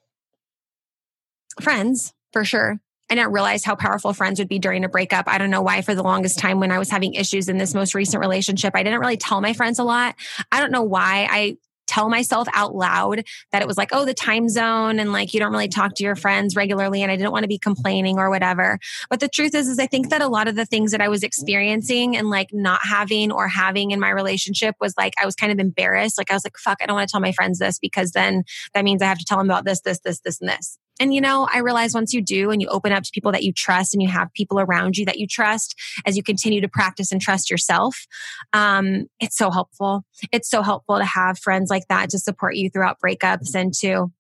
Friends 1.61 2.13
for 2.33 2.45
sure. 2.45 2.79
I 3.09 3.15
didn't 3.15 3.33
realize 3.33 3.65
how 3.65 3.77
powerful 3.77 4.13
friends 4.13 4.41
would 4.41 4.49
be 4.49 4.59
during 4.59 4.85
a 4.85 4.89
breakup. 4.89 5.29
I 5.29 5.39
don't 5.39 5.51
know 5.51 5.63
why, 5.63 5.83
for 5.83 5.95
the 5.95 6.03
longest 6.03 6.39
time, 6.39 6.59
when 6.59 6.73
I 6.73 6.79
was 6.79 6.91
having 6.91 7.15
issues 7.15 7.49
in 7.49 7.57
this 7.57 7.73
most 7.73 7.95
recent 7.95 8.21
relationship, 8.21 8.73
I 8.75 8.83
didn't 8.83 8.99
really 8.99 9.17
tell 9.17 9.41
my 9.41 9.53
friends 9.53 9.79
a 9.79 9.85
lot. 9.85 10.17
I 10.51 10.61
don't 10.61 10.73
know 10.73 10.83
why. 10.83 11.29
I 11.31 11.57
tell 11.87 12.09
myself 12.09 12.49
out 12.53 12.75
loud 12.75 13.23
that 13.53 13.63
it 13.63 13.69
was 13.69 13.77
like, 13.77 13.91
oh, 13.93 14.05
the 14.05 14.13
time 14.13 14.49
zone 14.49 14.99
and 14.99 15.13
like 15.13 15.33
you 15.33 15.41
don't 15.41 15.53
really 15.53 15.69
talk 15.69 15.95
to 15.95 16.03
your 16.03 16.17
friends 16.17 16.57
regularly 16.57 17.03
and 17.03 17.11
I 17.11 17.17
didn't 17.17 17.33
want 17.33 17.45
to 17.45 17.49
be 17.49 17.59
complaining 17.59 18.19
or 18.19 18.29
whatever. 18.29 18.79
But 19.09 19.21
the 19.21 19.29
truth 19.29 19.55
is, 19.55 19.69
is 19.69 19.79
I 19.79 19.87
think 19.87 20.11
that 20.11 20.21
a 20.21 20.27
lot 20.27 20.49
of 20.49 20.57
the 20.57 20.67
things 20.67 20.91
that 20.91 21.01
I 21.01 21.09
was 21.09 21.23
experiencing 21.23 22.17
and 22.17 22.29
like 22.29 22.49
not 22.53 22.81
having 22.83 23.31
or 23.31 23.47
having 23.49 23.93
in 23.93 24.01
my 24.01 24.11
relationship 24.11 24.75
was 24.81 24.95
like 24.99 25.15
I 25.21 25.25
was 25.25 25.37
kind 25.37 25.53
of 25.53 25.59
embarrassed. 25.59 26.19
Like 26.19 26.31
I 26.31 26.35
was 26.35 26.45
like, 26.45 26.59
fuck, 26.59 26.79
I 26.81 26.87
don't 26.87 26.97
want 26.97 27.09
to 27.09 27.13
tell 27.13 27.21
my 27.21 27.33
friends 27.33 27.61
this 27.61 27.79
because 27.79 28.11
then 28.11 28.45
that 28.75 28.85
means 28.85 29.01
I 29.01 29.07
have 29.07 29.19
to 29.19 29.25
tell 29.25 29.39
them 29.39 29.49
about 29.49 29.65
this, 29.65 29.81
this, 29.83 30.01
this, 30.01 30.21
this, 30.21 30.41
and 30.41 30.51
this 30.51 30.79
And 30.99 31.15
you 31.15 31.21
know, 31.21 31.47
I 31.53 31.59
realize 31.59 31.95
once 31.95 32.13
you 32.13 32.23
do 32.23 32.51
and 32.51 32.63
you 32.63 32.69
open 32.69 32.93
up 32.93 33.03
to 33.03 33.11
people 33.13 33.33
that 33.33 33.43
you 33.43 33.53
trust 33.53 33.95
and 33.95 34.03
you 34.03 34.09
have 34.09 34.33
people 34.33 34.59
around 34.59 34.97
you 34.97 35.05
that 35.07 35.19
you 35.19 35.27
trust 35.27 35.79
as 36.07 36.17
you 36.17 36.23
continue 36.23 36.61
to 36.61 36.69
practice 36.69 37.13
and 37.13 37.21
trust 37.21 37.51
yourself, 37.51 38.07
um, 38.53 39.07
it's 39.21 39.37
so 39.37 39.51
helpful. 39.51 40.05
It's 40.33 40.49
so 40.49 40.63
helpful 40.63 40.99
to 40.99 41.05
have 41.05 41.39
friends 41.39 41.71
like 41.71 41.89
that 41.89 42.11
to 42.11 42.19
support 42.19 42.57
you 42.57 42.71
throughout 42.71 42.99
breakups 43.05 43.55
and 43.55 43.75
to, 43.75 44.11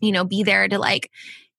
you 0.00 0.12
know, 0.12 0.24
be 0.24 0.42
there 0.42 0.68
to 0.68 0.78
like, 0.78 1.10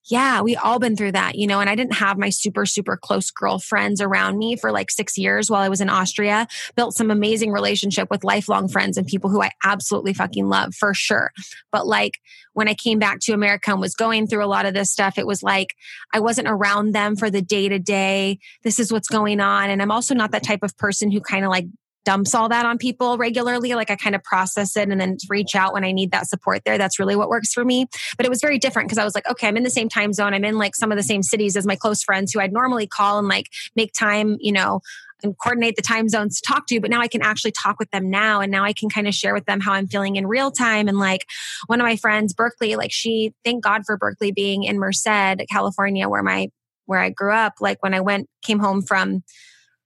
yeah, 0.09 0.41
we 0.41 0.55
all 0.55 0.79
been 0.79 0.95
through 0.95 1.11
that, 1.11 1.35
you 1.35 1.45
know, 1.45 1.59
and 1.59 1.69
I 1.69 1.75
didn't 1.75 1.93
have 1.93 2.17
my 2.17 2.29
super, 2.29 2.65
super 2.65 2.97
close 2.97 3.29
girlfriends 3.29 4.01
around 4.01 4.37
me 4.37 4.55
for 4.55 4.71
like 4.71 4.89
six 4.89 5.17
years 5.17 5.49
while 5.49 5.61
I 5.61 5.69
was 5.69 5.81
in 5.81 5.89
Austria. 5.89 6.47
Built 6.75 6.95
some 6.95 7.11
amazing 7.11 7.51
relationship 7.51 8.09
with 8.09 8.23
lifelong 8.23 8.67
friends 8.67 8.97
and 8.97 9.05
people 9.05 9.29
who 9.29 9.43
I 9.43 9.51
absolutely 9.63 10.13
fucking 10.13 10.49
love 10.49 10.73
for 10.73 10.95
sure. 10.95 11.31
But 11.71 11.85
like 11.85 12.19
when 12.53 12.67
I 12.67 12.73
came 12.73 12.97
back 12.97 13.19
to 13.21 13.33
America 13.33 13.71
and 13.71 13.79
was 13.79 13.93
going 13.93 14.25
through 14.25 14.43
a 14.43 14.47
lot 14.47 14.65
of 14.65 14.73
this 14.73 14.91
stuff, 14.91 15.17
it 15.19 15.27
was 15.27 15.43
like 15.43 15.75
I 16.11 16.19
wasn't 16.19 16.47
around 16.47 16.93
them 16.93 17.15
for 17.15 17.29
the 17.29 17.41
day 17.41 17.69
to 17.69 17.77
day. 17.77 18.39
This 18.63 18.79
is 18.79 18.91
what's 18.91 19.09
going 19.09 19.39
on. 19.39 19.69
And 19.69 19.81
I'm 19.81 19.91
also 19.91 20.15
not 20.15 20.31
that 20.31 20.43
type 20.43 20.63
of 20.63 20.75
person 20.77 21.11
who 21.11 21.21
kind 21.21 21.45
of 21.45 21.51
like 21.51 21.67
dumps 22.05 22.33
all 22.33 22.49
that 22.49 22.65
on 22.65 22.77
people 22.77 23.17
regularly. 23.17 23.75
Like 23.75 23.89
I 23.89 23.95
kind 23.95 24.15
of 24.15 24.23
process 24.23 24.75
it 24.77 24.89
and 24.89 24.99
then 24.99 25.17
reach 25.29 25.55
out 25.55 25.73
when 25.73 25.83
I 25.83 25.91
need 25.91 26.11
that 26.11 26.27
support 26.27 26.63
there. 26.65 26.77
That's 26.77 26.99
really 26.99 27.15
what 27.15 27.29
works 27.29 27.53
for 27.53 27.63
me. 27.63 27.87
But 28.17 28.25
it 28.25 28.29
was 28.29 28.41
very 28.41 28.57
different 28.57 28.87
because 28.87 28.97
I 28.97 29.03
was 29.03 29.15
like, 29.15 29.29
okay, 29.29 29.47
I'm 29.47 29.57
in 29.57 29.63
the 29.63 29.69
same 29.69 29.89
time 29.89 30.13
zone. 30.13 30.33
I'm 30.33 30.45
in 30.45 30.57
like 30.57 30.75
some 30.75 30.91
of 30.91 30.97
the 30.97 31.03
same 31.03 31.23
cities 31.23 31.55
as 31.55 31.65
my 31.65 31.75
close 31.75 32.03
friends 32.03 32.31
who 32.31 32.39
I'd 32.39 32.53
normally 32.53 32.87
call 32.87 33.19
and 33.19 33.27
like 33.27 33.47
make 33.75 33.93
time, 33.93 34.37
you 34.39 34.51
know, 34.51 34.81
and 35.23 35.37
coordinate 35.37 35.75
the 35.75 35.81
time 35.81 36.07
zones 36.07 36.39
to 36.39 36.47
talk 36.47 36.65
to, 36.67 36.79
but 36.79 36.89
now 36.89 37.01
I 37.01 37.07
can 37.07 37.21
actually 37.21 37.51
talk 37.51 37.77
with 37.77 37.91
them 37.91 38.09
now. 38.09 38.39
And 38.41 38.51
now 38.51 38.63
I 38.63 38.73
can 38.73 38.89
kind 38.89 39.07
of 39.07 39.13
share 39.13 39.33
with 39.33 39.45
them 39.45 39.59
how 39.59 39.73
I'm 39.73 39.87
feeling 39.87 40.15
in 40.15 40.27
real 40.27 40.51
time. 40.51 40.87
And 40.87 40.97
like 40.97 41.25
one 41.67 41.81
of 41.81 41.85
my 41.85 41.97
friends, 41.97 42.33
Berkeley, 42.33 42.75
like 42.75 42.91
she, 42.91 43.33
thank 43.43 43.63
God 43.63 43.81
for 43.85 43.97
Berkeley 43.97 44.31
being 44.31 44.63
in 44.63 44.79
Merced, 44.79 45.41
California, 45.51 46.07
where 46.07 46.23
my, 46.23 46.47
where 46.85 46.99
I 46.99 47.09
grew 47.09 47.33
up. 47.33 47.55
Like 47.59 47.83
when 47.83 47.93
I 47.93 47.99
went, 47.99 48.29
came 48.41 48.59
home 48.59 48.81
from, 48.81 49.23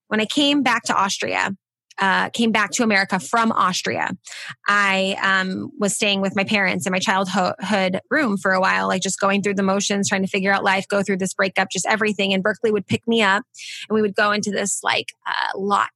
when 0.08 0.22
I 0.22 0.26
came 0.26 0.62
back 0.62 0.84
to 0.84 0.96
Austria, 0.96 1.52
uh, 2.00 2.30
came 2.30 2.52
back 2.52 2.72
to 2.72 2.84
America 2.84 3.20
from 3.20 3.52
Austria, 3.52 4.12
I 4.68 5.16
um, 5.22 5.72
was 5.80 5.96
staying 5.96 6.22
with 6.22 6.36
my 6.36 6.44
parents 6.44 6.86
in 6.86 6.92
my 6.92 7.00
childhood 7.00 8.00
room 8.10 8.38
for 8.38 8.52
a 8.52 8.60
while, 8.60 8.88
like 8.88 9.02
just 9.02 9.20
going 9.20 9.42
through 9.42 9.56
the 9.56 9.64
motions, 9.64 10.10
trying 10.10 10.24
to 10.24 10.28
figure 10.28 10.52
out 10.52 10.64
life, 10.64 10.88
go 10.88 11.04
through 11.04 11.18
this 11.18 11.34
breakup, 11.34 11.70
just 11.72 11.86
everything. 11.86 12.34
And 12.34 12.44
Berkeley 12.44 12.72
would 12.72 12.88
pick 12.88 13.08
me 13.08 13.22
up 13.22 13.44
and 13.90 13.96
we 13.96 14.02
would 14.02 14.16
go 14.16 14.32
into 14.32 14.52
this 14.52 14.82
like 14.84 15.14
uh, 15.26 15.58
lot 15.58 15.90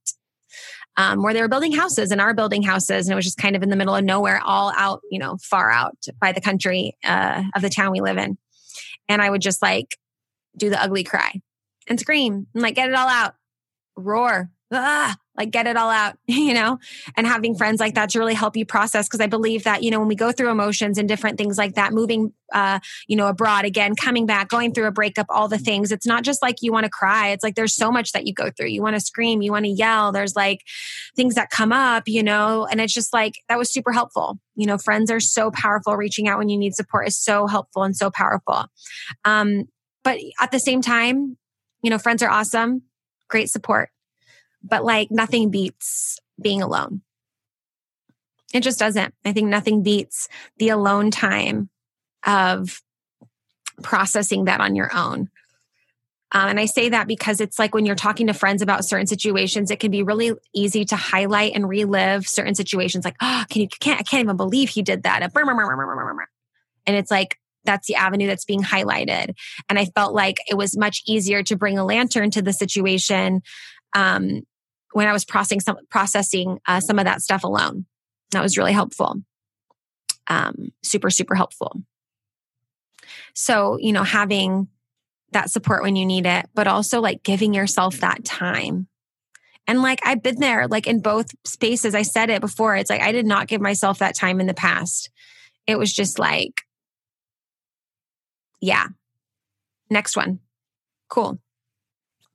um, 0.98 1.22
where 1.22 1.32
they 1.32 1.40
were 1.40 1.48
building 1.48 1.72
houses 1.72 2.10
and 2.10 2.20
our 2.20 2.34
building 2.34 2.62
houses. 2.62 3.06
And 3.06 3.12
it 3.12 3.16
was 3.16 3.24
just 3.24 3.38
kind 3.38 3.54
of 3.54 3.62
in 3.62 3.70
the 3.70 3.76
middle 3.76 3.94
of 3.94 4.04
nowhere, 4.04 4.40
all 4.44 4.72
out, 4.76 5.00
you 5.10 5.18
know, 5.18 5.38
far 5.40 5.70
out 5.70 5.96
by 6.20 6.32
the 6.32 6.40
country 6.40 6.96
uh, 7.04 7.44
of 7.54 7.62
the 7.62 7.70
town 7.70 7.92
we 7.92 8.00
live 8.00 8.18
in. 8.18 8.36
And 9.08 9.22
I 9.22 9.30
would 9.30 9.40
just 9.40 9.62
like 9.62 9.96
do 10.56 10.68
the 10.68 10.82
ugly 10.82 11.04
cry 11.04 11.40
and 11.86 12.00
scream 12.00 12.48
and 12.52 12.62
like 12.62 12.74
get 12.74 12.88
it 12.88 12.94
all 12.94 13.08
out, 13.08 13.34
roar, 13.96 14.50
ah, 14.72 15.16
like 15.36 15.50
get 15.50 15.66
it 15.66 15.76
all 15.76 15.90
out, 15.90 16.16
you 16.26 16.52
know, 16.52 16.78
and 17.16 17.26
having 17.26 17.54
friends 17.54 17.80
like 17.80 17.94
that 17.94 18.10
to 18.10 18.18
really 18.18 18.34
help 18.34 18.56
you 18.56 18.66
process. 18.66 19.08
Cause 19.08 19.20
I 19.20 19.26
believe 19.26 19.64
that, 19.64 19.82
you 19.82 19.90
know, 19.90 19.98
when 19.98 20.08
we 20.08 20.14
go 20.14 20.32
through 20.32 20.50
emotions 20.50 20.98
and 20.98 21.08
different 21.08 21.38
things 21.38 21.56
like 21.56 21.74
that, 21.74 21.92
moving, 21.92 22.32
uh, 22.52 22.80
you 23.06 23.16
know, 23.16 23.28
abroad 23.28 23.64
again, 23.64 23.94
coming 23.94 24.26
back, 24.26 24.48
going 24.48 24.74
through 24.74 24.86
a 24.86 24.90
breakup, 24.90 25.26
all 25.28 25.48
the 25.48 25.58
things, 25.58 25.92
it's 25.92 26.06
not 26.06 26.24
just 26.24 26.42
like 26.42 26.56
you 26.60 26.72
want 26.72 26.84
to 26.84 26.90
cry. 26.90 27.28
It's 27.28 27.44
like 27.44 27.54
there's 27.54 27.74
so 27.74 27.90
much 27.90 28.12
that 28.12 28.26
you 28.26 28.34
go 28.34 28.50
through. 28.50 28.68
You 28.68 28.82
want 28.82 28.96
to 28.96 29.00
scream, 29.00 29.42
you 29.42 29.52
want 29.52 29.64
to 29.64 29.70
yell. 29.70 30.12
There's 30.12 30.36
like 30.36 30.60
things 31.16 31.34
that 31.36 31.50
come 31.50 31.72
up, 31.72 32.04
you 32.06 32.22
know, 32.22 32.66
and 32.70 32.80
it's 32.80 32.92
just 32.92 33.12
like 33.12 33.34
that 33.48 33.58
was 33.58 33.72
super 33.72 33.92
helpful. 33.92 34.38
You 34.54 34.66
know, 34.66 34.78
friends 34.78 35.10
are 35.10 35.20
so 35.20 35.50
powerful. 35.50 35.96
Reaching 35.96 36.28
out 36.28 36.38
when 36.38 36.48
you 36.48 36.58
need 36.58 36.74
support 36.74 37.08
is 37.08 37.18
so 37.18 37.46
helpful 37.46 37.84
and 37.84 37.96
so 37.96 38.10
powerful. 38.10 38.66
Um, 39.24 39.64
but 40.04 40.18
at 40.40 40.50
the 40.50 40.60
same 40.60 40.82
time, 40.82 41.36
you 41.82 41.90
know, 41.90 41.98
friends 41.98 42.22
are 42.22 42.30
awesome, 42.30 42.82
great 43.28 43.50
support 43.50 43.90
but 44.62 44.84
like 44.84 45.10
nothing 45.10 45.50
beats 45.50 46.18
being 46.40 46.62
alone. 46.62 47.02
It 48.54 48.62
just 48.62 48.78
doesn't. 48.78 49.14
I 49.24 49.32
think 49.32 49.48
nothing 49.48 49.82
beats 49.82 50.28
the 50.56 50.70
alone 50.70 51.10
time 51.10 51.68
of 52.26 52.80
processing 53.82 54.46
that 54.46 54.60
on 54.60 54.74
your 54.74 54.94
own. 54.94 55.28
Um, 56.32 56.50
and 56.50 56.60
I 56.60 56.66
say 56.66 56.90
that 56.90 57.08
because 57.08 57.40
it's 57.40 57.58
like 57.58 57.74
when 57.74 57.86
you're 57.86 57.94
talking 57.94 58.26
to 58.26 58.34
friends 58.34 58.60
about 58.60 58.84
certain 58.84 59.06
situations, 59.06 59.70
it 59.70 59.80
can 59.80 59.90
be 59.90 60.02
really 60.02 60.32
easy 60.54 60.84
to 60.86 60.96
highlight 60.96 61.54
and 61.54 61.68
relive 61.68 62.28
certain 62.28 62.54
situations. 62.54 63.04
Like, 63.04 63.16
oh, 63.22 63.44
can 63.48 63.62
you 63.62 63.68
can't 63.68 64.00
I 64.00 64.02
can't 64.02 64.22
even 64.22 64.36
believe 64.36 64.68
he 64.68 64.82
did 64.82 65.04
that. 65.04 65.22
And 66.86 66.96
it's 66.96 67.10
like 67.10 67.38
that's 67.64 67.86
the 67.86 67.94
avenue 67.94 68.26
that's 68.26 68.44
being 68.44 68.62
highlighted. 68.62 69.34
And 69.68 69.78
I 69.78 69.86
felt 69.86 70.14
like 70.14 70.36
it 70.48 70.56
was 70.56 70.76
much 70.76 71.02
easier 71.06 71.42
to 71.44 71.56
bring 71.56 71.78
a 71.78 71.84
lantern 71.84 72.30
to 72.32 72.42
the 72.42 72.52
situation 72.52 73.42
um, 73.94 74.42
when 74.92 75.06
I 75.06 75.12
was 75.12 75.24
processing 75.24 75.60
some, 75.60 75.78
processing 75.90 76.58
uh, 76.66 76.80
some 76.80 76.98
of 76.98 77.04
that 77.04 77.22
stuff 77.22 77.44
alone. 77.44 77.86
That 78.32 78.42
was 78.42 78.58
really 78.58 78.72
helpful. 78.72 79.22
Um, 80.26 80.72
super, 80.82 81.10
super 81.10 81.34
helpful. 81.34 81.82
So, 83.34 83.78
you 83.80 83.92
know, 83.92 84.02
having 84.02 84.68
that 85.32 85.50
support 85.50 85.82
when 85.82 85.96
you 85.96 86.06
need 86.06 86.26
it, 86.26 86.46
but 86.54 86.66
also 86.66 87.00
like 87.00 87.22
giving 87.22 87.54
yourself 87.54 87.98
that 87.98 88.24
time. 88.24 88.88
And 89.66 89.82
like 89.82 90.00
I've 90.02 90.22
been 90.22 90.40
there, 90.40 90.66
like 90.66 90.86
in 90.86 91.00
both 91.00 91.26
spaces. 91.44 91.94
I 91.94 92.02
said 92.02 92.30
it 92.30 92.40
before. 92.40 92.76
It's 92.76 92.90
like 92.90 93.02
I 93.02 93.12
did 93.12 93.26
not 93.26 93.48
give 93.48 93.60
myself 93.60 93.98
that 93.98 94.14
time 94.14 94.40
in 94.40 94.46
the 94.46 94.54
past. 94.54 95.10
It 95.66 95.78
was 95.78 95.92
just 95.92 96.18
like, 96.18 96.62
yeah, 98.60 98.88
next 99.90 100.16
one. 100.16 100.40
Cool 101.08 101.38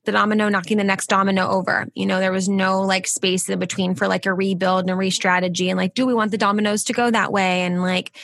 the 0.04 0.12
domino 0.12 0.48
knocking 0.48 0.78
the 0.78 0.84
next 0.84 1.08
domino 1.08 1.48
over. 1.48 1.86
You 1.94 2.06
know, 2.06 2.20
there 2.20 2.32
was 2.32 2.48
no 2.48 2.82
like 2.82 3.06
space 3.06 3.48
in 3.48 3.58
between 3.58 3.94
for 3.94 4.08
like 4.08 4.26
a 4.26 4.34
rebuild 4.34 4.82
and 4.82 4.90
a 4.90 4.96
re-strategy 4.96 5.70
and 5.70 5.78
like, 5.78 5.94
do 5.94 6.06
we 6.06 6.14
want 6.14 6.30
the 6.30 6.38
dominoes 6.38 6.84
to 6.84 6.92
go 6.92 7.10
that 7.10 7.32
way? 7.32 7.62
And 7.62 7.82
like, 7.82 8.16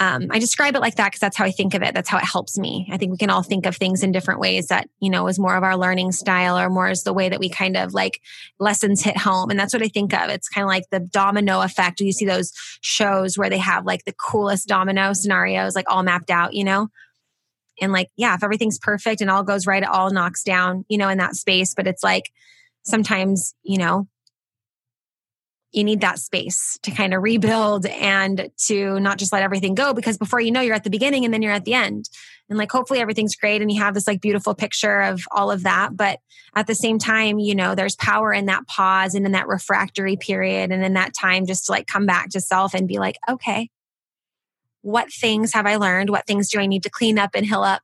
um, 0.00 0.26
I 0.32 0.40
describe 0.40 0.74
it 0.74 0.80
like 0.80 0.96
that 0.96 1.06
because 1.06 1.20
that's 1.20 1.36
how 1.36 1.44
I 1.44 1.52
think 1.52 1.74
of 1.74 1.82
it. 1.82 1.94
That's 1.94 2.08
how 2.08 2.18
it 2.18 2.24
helps 2.24 2.58
me. 2.58 2.88
I 2.90 2.96
think 2.96 3.12
we 3.12 3.16
can 3.16 3.30
all 3.30 3.44
think 3.44 3.64
of 3.64 3.76
things 3.76 4.02
in 4.02 4.10
different 4.10 4.40
ways 4.40 4.66
that, 4.66 4.88
you 4.98 5.08
know, 5.08 5.28
is 5.28 5.38
more 5.38 5.54
of 5.54 5.62
our 5.62 5.76
learning 5.76 6.10
style 6.10 6.58
or 6.58 6.68
more 6.68 6.90
is 6.90 7.04
the 7.04 7.12
way 7.12 7.28
that 7.28 7.38
we 7.38 7.48
kind 7.48 7.76
of 7.76 7.94
like 7.94 8.20
lessons 8.58 9.02
hit 9.02 9.16
home. 9.16 9.50
And 9.50 9.58
that's 9.58 9.72
what 9.72 9.84
I 9.84 9.88
think 9.88 10.12
of. 10.12 10.30
It's 10.30 10.48
kind 10.48 10.64
of 10.64 10.68
like 10.68 10.90
the 10.90 10.98
domino 10.98 11.60
effect. 11.60 12.00
You 12.00 12.10
see 12.10 12.26
those 12.26 12.52
shows 12.80 13.38
where 13.38 13.48
they 13.48 13.58
have 13.58 13.86
like 13.86 14.04
the 14.04 14.14
coolest 14.14 14.66
domino 14.66 15.12
scenarios, 15.12 15.76
like 15.76 15.86
all 15.88 16.02
mapped 16.02 16.30
out, 16.30 16.54
you 16.54 16.64
know? 16.64 16.88
And 17.84 17.92
like 17.92 18.10
yeah 18.16 18.34
if 18.34 18.42
everything's 18.42 18.78
perfect 18.78 19.20
and 19.20 19.30
all 19.30 19.44
goes 19.44 19.66
right 19.66 19.82
it 19.82 19.88
all 19.88 20.10
knocks 20.10 20.42
down 20.42 20.84
you 20.88 20.98
know 20.98 21.08
in 21.08 21.18
that 21.18 21.36
space. 21.36 21.74
But 21.74 21.86
it's 21.86 22.02
like 22.02 22.32
sometimes 22.82 23.54
you 23.62 23.78
know 23.78 24.08
you 25.74 25.84
need 25.84 26.02
that 26.02 26.20
space 26.20 26.78
to 26.82 26.92
kind 26.92 27.12
of 27.12 27.22
rebuild 27.22 27.84
and 27.86 28.48
to 28.66 29.00
not 29.00 29.18
just 29.18 29.32
let 29.32 29.42
everything 29.42 29.74
go 29.74 29.92
because 29.92 30.16
before 30.16 30.40
you 30.40 30.52
know 30.52 30.60
you're 30.60 30.74
at 30.74 30.84
the 30.84 30.90
beginning 30.90 31.24
and 31.24 31.34
then 31.34 31.42
you're 31.42 31.52
at 31.52 31.64
the 31.64 31.74
end. 31.74 32.08
And 32.48 32.58
like 32.58 32.70
hopefully 32.70 33.00
everything's 33.00 33.34
great 33.34 33.60
and 33.60 33.72
you 33.72 33.80
have 33.80 33.94
this 33.94 34.06
like 34.06 34.20
beautiful 34.20 34.54
picture 34.54 35.00
of 35.00 35.22
all 35.32 35.50
of 35.50 35.64
that. 35.64 35.96
But 35.96 36.20
at 36.54 36.66
the 36.68 36.74
same 36.74 36.98
time 36.98 37.38
you 37.38 37.54
know 37.54 37.74
there's 37.74 37.96
power 37.96 38.32
in 38.32 38.46
that 38.46 38.66
pause 38.68 39.14
and 39.14 39.26
in 39.26 39.32
that 39.32 39.48
refractory 39.48 40.16
period 40.16 40.70
and 40.70 40.84
in 40.84 40.94
that 40.94 41.12
time 41.12 41.46
just 41.46 41.66
to 41.66 41.72
like 41.72 41.86
come 41.86 42.06
back 42.06 42.30
to 42.30 42.40
self 42.40 42.74
and 42.74 42.86
be 42.86 42.98
like 42.98 43.16
okay 43.28 43.68
what 44.84 45.10
things 45.10 45.54
have 45.54 45.66
I 45.66 45.76
learned? 45.76 46.10
What 46.10 46.26
things 46.26 46.50
do 46.50 46.60
I 46.60 46.66
need 46.66 46.82
to 46.82 46.90
clean 46.90 47.18
up 47.18 47.30
and 47.34 47.46
heal 47.46 47.62
up 47.62 47.80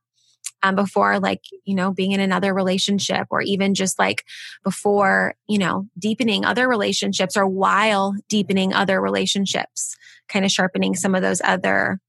um, 0.61 0.75
before, 0.75 1.19
like, 1.19 1.41
you 1.65 1.73
know, 1.73 1.91
being 1.91 2.11
in 2.11 2.19
another 2.19 2.53
relationship 2.53 3.25
or 3.31 3.41
even 3.41 3.73
just 3.73 3.97
like 3.97 4.23
before, 4.63 5.33
you 5.47 5.57
know, 5.57 5.87
deepening 5.97 6.45
other 6.45 6.69
relationships 6.69 7.35
or 7.35 7.47
while 7.47 8.13
deepening 8.29 8.71
other 8.71 9.01
relationships, 9.01 9.97
kind 10.29 10.45
of 10.45 10.51
sharpening 10.51 10.93
some 10.95 11.15
of 11.15 11.23
those 11.23 11.41
other 11.43 11.99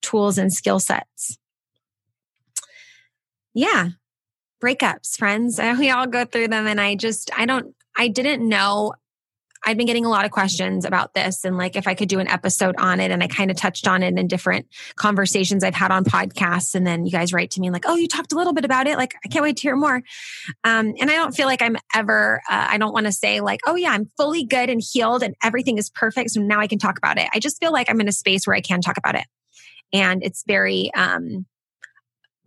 tools 0.00 0.38
and 0.38 0.52
skill 0.52 0.78
sets. 0.78 1.38
Yeah. 3.52 3.88
Breakups, 4.62 5.16
friends. 5.16 5.58
We 5.78 5.90
all 5.90 6.06
go 6.06 6.24
through 6.24 6.48
them. 6.48 6.68
And 6.68 6.80
I 6.80 6.94
just, 6.94 7.32
I 7.36 7.46
don't, 7.46 7.74
I 7.96 8.06
didn't 8.06 8.48
know 8.48 8.92
I've 9.64 9.76
been 9.76 9.86
getting 9.86 10.04
a 10.04 10.10
lot 10.10 10.24
of 10.24 10.30
questions 10.30 10.84
about 10.84 11.14
this 11.14 11.44
and 11.44 11.56
like 11.56 11.76
if 11.76 11.86
I 11.88 11.94
could 11.94 12.08
do 12.08 12.18
an 12.18 12.28
episode 12.28 12.76
on 12.78 13.00
it. 13.00 13.10
And 13.10 13.22
I 13.22 13.26
kind 13.26 13.50
of 13.50 13.56
touched 13.56 13.88
on 13.88 14.02
it 14.02 14.18
in 14.18 14.26
different 14.26 14.66
conversations 14.96 15.64
I've 15.64 15.74
had 15.74 15.90
on 15.90 16.04
podcasts. 16.04 16.74
And 16.74 16.86
then 16.86 17.06
you 17.06 17.12
guys 17.12 17.32
write 17.32 17.50
to 17.52 17.60
me 17.60 17.70
like, 17.70 17.84
oh, 17.86 17.96
you 17.96 18.08
talked 18.08 18.32
a 18.32 18.36
little 18.36 18.52
bit 18.52 18.64
about 18.64 18.86
it. 18.86 18.96
Like, 18.96 19.14
I 19.24 19.28
can't 19.28 19.42
wait 19.42 19.56
to 19.56 19.62
hear 19.62 19.76
more. 19.76 20.02
Um, 20.64 20.94
and 21.00 21.10
I 21.10 21.14
don't 21.14 21.34
feel 21.34 21.46
like 21.46 21.62
I'm 21.62 21.76
ever, 21.94 22.40
uh, 22.48 22.66
I 22.70 22.78
don't 22.78 22.92
want 22.92 23.06
to 23.06 23.12
say 23.12 23.40
like, 23.40 23.60
oh, 23.66 23.76
yeah, 23.76 23.90
I'm 23.90 24.06
fully 24.16 24.44
good 24.44 24.70
and 24.70 24.80
healed 24.80 25.22
and 25.22 25.34
everything 25.42 25.78
is 25.78 25.90
perfect. 25.90 26.30
So 26.30 26.40
now 26.40 26.60
I 26.60 26.66
can 26.66 26.78
talk 26.78 26.98
about 26.98 27.18
it. 27.18 27.28
I 27.34 27.38
just 27.38 27.58
feel 27.58 27.72
like 27.72 27.90
I'm 27.90 28.00
in 28.00 28.08
a 28.08 28.12
space 28.12 28.46
where 28.46 28.56
I 28.56 28.60
can 28.60 28.80
talk 28.80 28.96
about 28.96 29.14
it. 29.14 29.26
And 29.92 30.22
it's 30.22 30.44
very 30.46 30.92
um, 30.94 31.46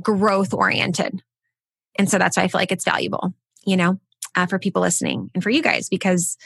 growth 0.01 0.53
oriented. 0.53 1.21
And 1.97 2.09
so 2.09 2.17
that's 2.17 2.37
why 2.37 2.43
I 2.43 2.47
feel 2.47 2.59
like 2.59 2.71
it's 2.71 2.85
valuable, 2.85 3.33
you 3.65 3.77
know, 3.77 3.99
uh, 4.35 4.45
for 4.45 4.59
people 4.59 4.81
listening 4.81 5.29
and 5.33 5.43
for 5.43 5.49
you 5.49 5.61
guys 5.61 5.89
because 5.89 6.37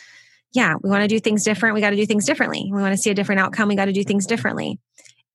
yeah, 0.54 0.76
we 0.82 0.90
want 0.90 1.02
to 1.02 1.08
do 1.08 1.20
things 1.20 1.44
different. 1.44 1.76
We 1.76 1.82
got 1.82 1.90
to 1.90 1.96
do 1.96 2.06
things 2.06 2.26
differently. 2.26 2.70
We 2.72 2.82
want 2.82 2.94
to 2.94 3.02
see 3.02 3.10
a 3.10 3.16
different 3.16 3.42
outcome. 3.42 3.70
We 3.70 3.76
got 3.76 3.86
to 3.86 3.92
do 3.92 4.04
things 4.04 4.28
differently. 4.28 4.80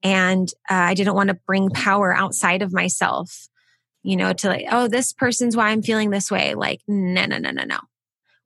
And 0.03 0.49
uh, 0.71 0.75
I 0.75 0.95
didn't 0.95 1.15
want 1.15 1.29
to 1.29 1.39
bring 1.47 1.71
power 1.71 2.15
outside 2.15 2.63
of 2.63 2.73
myself, 2.73 3.49
you 4.05 4.17
know, 4.17 4.33
to 4.33 4.49
like, 4.49 4.67
oh, 4.71 4.87
this 4.87 5.13
person's 5.13 5.57
why 5.57 5.71
I'm 5.71 5.83
feeling 5.83 6.11
this 6.11 6.31
way. 6.31 6.55
Like, 6.55 6.81
no, 6.87 7.27
no, 7.27 7.39
no, 7.39 7.51
no, 7.51 7.65
no. 7.65 7.79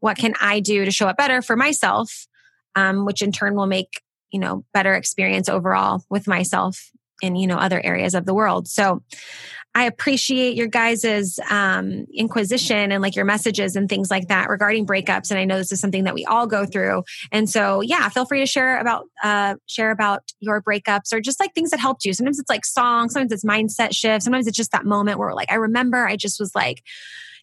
What 0.00 0.16
can 0.16 0.34
I 0.40 0.60
do 0.60 0.84
to 0.84 0.90
show 0.90 1.06
up 1.08 1.18
better 1.18 1.42
for 1.42 1.56
myself? 1.56 2.26
Um, 2.74 3.04
which 3.04 3.20
in 3.20 3.32
turn 3.32 3.54
will 3.54 3.66
make, 3.66 4.00
you 4.30 4.40
know, 4.40 4.64
better 4.72 4.94
experience 4.94 5.50
overall 5.50 6.02
with 6.08 6.26
myself 6.26 6.90
in, 7.20 7.36
you 7.36 7.46
know, 7.46 7.58
other 7.58 7.84
areas 7.84 8.14
of 8.14 8.24
the 8.24 8.32
world. 8.32 8.66
So 8.66 9.02
I 9.74 9.84
appreciate 9.84 10.54
your 10.54 10.66
guys's 10.66 11.38
um, 11.48 12.06
inquisition 12.12 12.92
and 12.92 13.00
like 13.02 13.16
your 13.16 13.24
messages 13.24 13.74
and 13.74 13.88
things 13.88 14.10
like 14.10 14.28
that 14.28 14.48
regarding 14.48 14.86
breakups. 14.86 15.30
And 15.30 15.38
I 15.38 15.44
know 15.44 15.56
this 15.56 15.72
is 15.72 15.80
something 15.80 16.04
that 16.04 16.14
we 16.14 16.24
all 16.26 16.46
go 16.46 16.66
through. 16.66 17.04
And 17.30 17.48
so, 17.48 17.80
yeah, 17.80 18.08
feel 18.10 18.26
free 18.26 18.40
to 18.40 18.46
share 18.46 18.78
about 18.78 19.06
uh, 19.22 19.56
share 19.66 19.90
about 19.90 20.22
your 20.40 20.62
breakups 20.62 21.12
or 21.12 21.20
just 21.20 21.40
like 21.40 21.54
things 21.54 21.70
that 21.70 21.80
helped 21.80 22.04
you. 22.04 22.12
Sometimes 22.12 22.38
it's 22.38 22.50
like 22.50 22.66
songs, 22.66 23.14
sometimes 23.14 23.32
it's 23.32 23.44
mindset 23.44 23.94
shifts, 23.94 24.24
sometimes 24.24 24.46
it's 24.46 24.56
just 24.56 24.72
that 24.72 24.84
moment 24.84 25.18
where 25.18 25.34
like 25.34 25.50
I 25.50 25.56
remember 25.56 26.06
I 26.06 26.16
just 26.16 26.38
was 26.38 26.54
like 26.54 26.82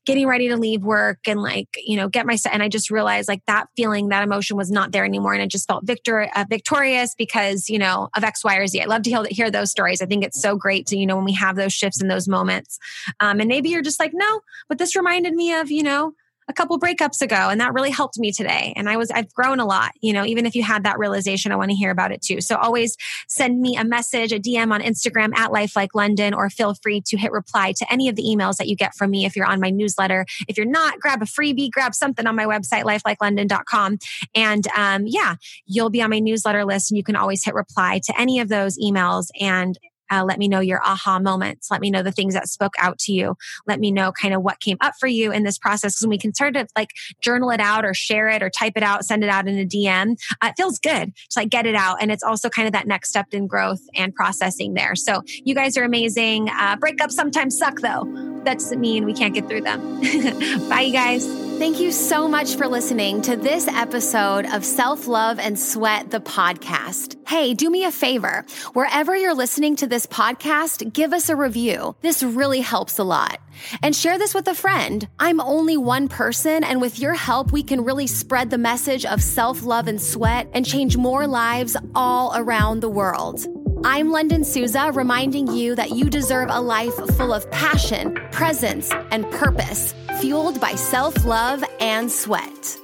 getting 0.05 0.27
ready 0.27 0.47
to 0.47 0.57
leave 0.57 0.83
work 0.83 1.19
and 1.27 1.41
like 1.41 1.67
you 1.77 1.95
know 1.95 2.07
get 2.07 2.25
my 2.25 2.35
set. 2.35 2.53
and 2.53 2.63
i 2.63 2.69
just 2.69 2.89
realized 2.89 3.27
like 3.27 3.43
that 3.47 3.67
feeling 3.75 4.09
that 4.09 4.23
emotion 4.23 4.57
was 4.57 4.71
not 4.71 4.91
there 4.91 5.05
anymore 5.05 5.33
and 5.33 5.41
i 5.41 5.47
just 5.47 5.67
felt 5.67 5.85
victor 5.85 6.29
uh, 6.35 6.45
victorious 6.49 7.15
because 7.15 7.69
you 7.69 7.77
know 7.77 8.09
of 8.15 8.23
x 8.23 8.43
y 8.43 8.55
or 8.55 8.67
z 8.67 8.81
i 8.81 8.85
love 8.85 9.03
to 9.03 9.09
hear, 9.09 9.23
hear 9.29 9.51
those 9.51 9.71
stories 9.71 10.01
i 10.01 10.05
think 10.05 10.23
it's 10.23 10.41
so 10.41 10.55
great 10.55 10.87
to 10.87 10.97
you 10.97 11.05
know 11.05 11.15
when 11.15 11.25
we 11.25 11.33
have 11.33 11.55
those 11.55 11.73
shifts 11.73 12.01
in 12.01 12.07
those 12.07 12.27
moments 12.27 12.79
um, 13.19 13.39
and 13.39 13.47
maybe 13.47 13.69
you're 13.69 13.81
just 13.81 13.99
like 13.99 14.11
no 14.13 14.41
but 14.67 14.77
this 14.77 14.95
reminded 14.95 15.33
me 15.33 15.53
of 15.53 15.69
you 15.69 15.83
know 15.83 16.13
a 16.49 16.53
couple 16.53 16.77
breakups 16.79 17.21
ago 17.21 17.35
and 17.35 17.61
that 17.61 17.73
really 17.73 17.91
helped 17.91 18.19
me 18.19 18.31
today. 18.31 18.73
And 18.75 18.89
i 18.89 18.97
was 18.97 19.11
i've 19.11 19.33
grown 19.33 19.59
a 19.59 19.65
lot 19.65 19.91
you 20.01 20.13
know 20.13 20.25
even 20.25 20.45
if 20.45 20.55
you 20.55 20.63
had 20.63 20.83
that 20.83 20.99
realization 20.99 21.51
i 21.51 21.55
want 21.55 21.69
to 21.69 21.75
hear 21.75 21.91
about 21.91 22.11
it 22.11 22.21
too. 22.21 22.41
So 22.41 22.57
always 22.57 22.97
send 23.27 23.61
me 23.61 23.77
a 23.77 23.85
message 23.85 24.31
a 24.33 24.39
dm 24.39 24.73
on 24.73 24.81
instagram 24.81 25.35
at 25.35 25.51
life 25.51 25.75
like 25.75 25.91
lunden 25.93 26.35
or 26.35 26.49
feel 26.49 26.73
free 26.73 27.01
to 27.05 27.17
hit 27.17 27.31
reply 27.31 27.73
to 27.77 27.91
any 27.91 28.09
of 28.09 28.15
the 28.15 28.23
emails 28.23 28.57
that 28.57 28.67
you 28.67 28.75
get 28.75 28.95
from 28.95 29.11
me 29.11 29.25
if 29.25 29.35
you're 29.35 29.45
on 29.45 29.59
my 29.59 29.69
newsletter. 29.69 30.25
If 30.47 30.57
you're 30.57 30.65
not 30.65 30.99
grab 30.99 31.21
a 31.21 31.25
freebie 31.25 31.71
grab 31.71 31.93
something 31.93 32.25
on 32.25 32.35
my 32.35 32.45
website 32.45 32.83
lifelikelunden.com 32.83 33.99
and 34.35 34.67
um, 34.75 35.03
yeah 35.05 35.35
you'll 35.65 35.89
be 35.89 36.01
on 36.01 36.09
my 36.09 36.19
newsletter 36.19 36.65
list 36.65 36.91
and 36.91 36.97
you 36.97 37.03
can 37.03 37.15
always 37.15 37.43
hit 37.43 37.53
reply 37.53 38.01
to 38.05 38.19
any 38.19 38.39
of 38.39 38.49
those 38.49 38.77
emails. 38.77 39.27
And 39.39 39.77
uh, 40.11 40.23
let 40.25 40.39
me 40.39 40.47
know 40.47 40.59
your 40.59 40.81
aha 40.83 41.19
moments. 41.19 41.69
Let 41.71 41.81
me 41.81 41.89
know 41.89 42.03
the 42.03 42.11
things 42.11 42.33
that 42.33 42.47
spoke 42.47 42.73
out 42.79 42.97
to 42.99 43.13
you. 43.13 43.35
Let 43.67 43.79
me 43.79 43.91
know 43.91 44.11
kind 44.11 44.33
of 44.33 44.41
what 44.41 44.59
came 44.59 44.77
up 44.81 44.93
for 44.99 45.07
you 45.07 45.31
in 45.31 45.43
this 45.43 45.57
process 45.57 45.95
because 45.95 46.07
we 46.07 46.17
can 46.17 46.33
sort 46.33 46.55
of 46.55 46.69
like 46.75 46.91
journal 47.21 47.49
it 47.51 47.59
out 47.59 47.85
or 47.85 47.93
share 47.93 48.27
it 48.29 48.43
or 48.43 48.49
type 48.49 48.73
it 48.75 48.83
out, 48.83 49.05
send 49.05 49.23
it 49.23 49.29
out 49.29 49.47
in 49.47 49.57
a 49.57 49.65
DM. 49.65 50.17
Uh, 50.41 50.47
it 50.47 50.53
feels 50.57 50.79
good 50.79 51.13
to 51.31 51.39
like 51.39 51.49
get 51.49 51.65
it 51.65 51.75
out. 51.75 51.97
And 52.01 52.11
it's 52.11 52.23
also 52.23 52.49
kind 52.49 52.67
of 52.67 52.73
that 52.73 52.87
next 52.87 53.09
step 53.09 53.27
in 53.31 53.47
growth 53.47 53.81
and 53.95 54.13
processing 54.13 54.73
there. 54.73 54.95
So 54.95 55.23
you 55.43 55.55
guys 55.55 55.77
are 55.77 55.83
amazing. 55.83 56.49
Uh, 56.49 56.77
breakups 56.77 57.11
sometimes 57.11 57.57
suck 57.57 57.79
though. 57.81 58.05
That 58.43 58.59
doesn't 58.59 58.79
mean 58.79 59.05
we 59.05 59.13
can't 59.13 59.33
get 59.33 59.47
through 59.47 59.61
them. 59.61 59.99
Bye, 60.69 60.81
you 60.81 60.93
guys. 60.93 61.38
Thank 61.59 61.81
you 61.81 61.91
so 61.91 62.25
much 62.25 62.55
for 62.55 62.69
listening 62.69 63.21
to 63.23 63.35
this 63.35 63.67
episode 63.67 64.45
of 64.45 64.63
Self 64.63 65.07
Love 65.07 65.39
and 65.39 65.59
Sweat, 65.59 66.09
the 66.09 66.21
podcast. 66.21 67.17
Hey, 67.27 67.53
do 67.53 67.69
me 67.69 67.83
a 67.83 67.91
favor. 67.91 68.45
Wherever 68.71 69.13
you're 69.13 69.35
listening 69.35 69.75
to 69.75 69.87
this 69.87 70.07
podcast, 70.07 70.93
give 70.93 71.11
us 71.11 71.27
a 71.27 71.35
review. 71.35 71.97
This 71.99 72.23
really 72.23 72.61
helps 72.61 72.97
a 72.97 73.03
lot. 73.03 73.41
And 73.83 73.93
share 73.93 74.17
this 74.17 74.33
with 74.33 74.47
a 74.47 74.55
friend. 74.55 75.05
I'm 75.19 75.41
only 75.41 75.75
one 75.75 76.07
person, 76.07 76.63
and 76.63 76.79
with 76.79 76.97
your 76.97 77.13
help, 77.13 77.51
we 77.51 77.61
can 77.61 77.83
really 77.83 78.07
spread 78.07 78.51
the 78.51 78.57
message 78.57 79.05
of 79.05 79.21
self 79.21 79.61
love 79.61 79.89
and 79.89 80.01
sweat 80.01 80.49
and 80.53 80.65
change 80.65 80.95
more 80.95 81.27
lives 81.27 81.75
all 81.93 82.31
around 82.37 82.79
the 82.79 82.89
world. 82.89 83.45
I'm 83.85 84.09
Lunden 84.09 84.43
Souza, 84.43 84.91
reminding 84.93 85.47
you 85.55 85.73
that 85.75 85.91
you 85.91 86.09
deserve 86.09 86.49
a 86.51 86.59
life 86.59 86.93
full 87.15 87.33
of 87.33 87.49
passion, 87.49 88.13
presence, 88.29 88.91
and 89.09 89.23
purpose, 89.31 89.93
fueled 90.19 90.59
by 90.59 90.75
self 90.75 91.23
love 91.23 91.63
and 91.79 92.11
sweat. 92.11 92.77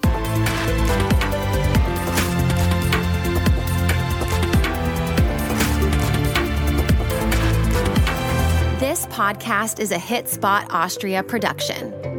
This 8.80 9.06
podcast 9.08 9.82
is 9.82 9.92
a 9.92 10.00
Hit 10.00 10.30
Spot 10.30 10.66
Austria 10.70 11.24
production. 11.24 12.15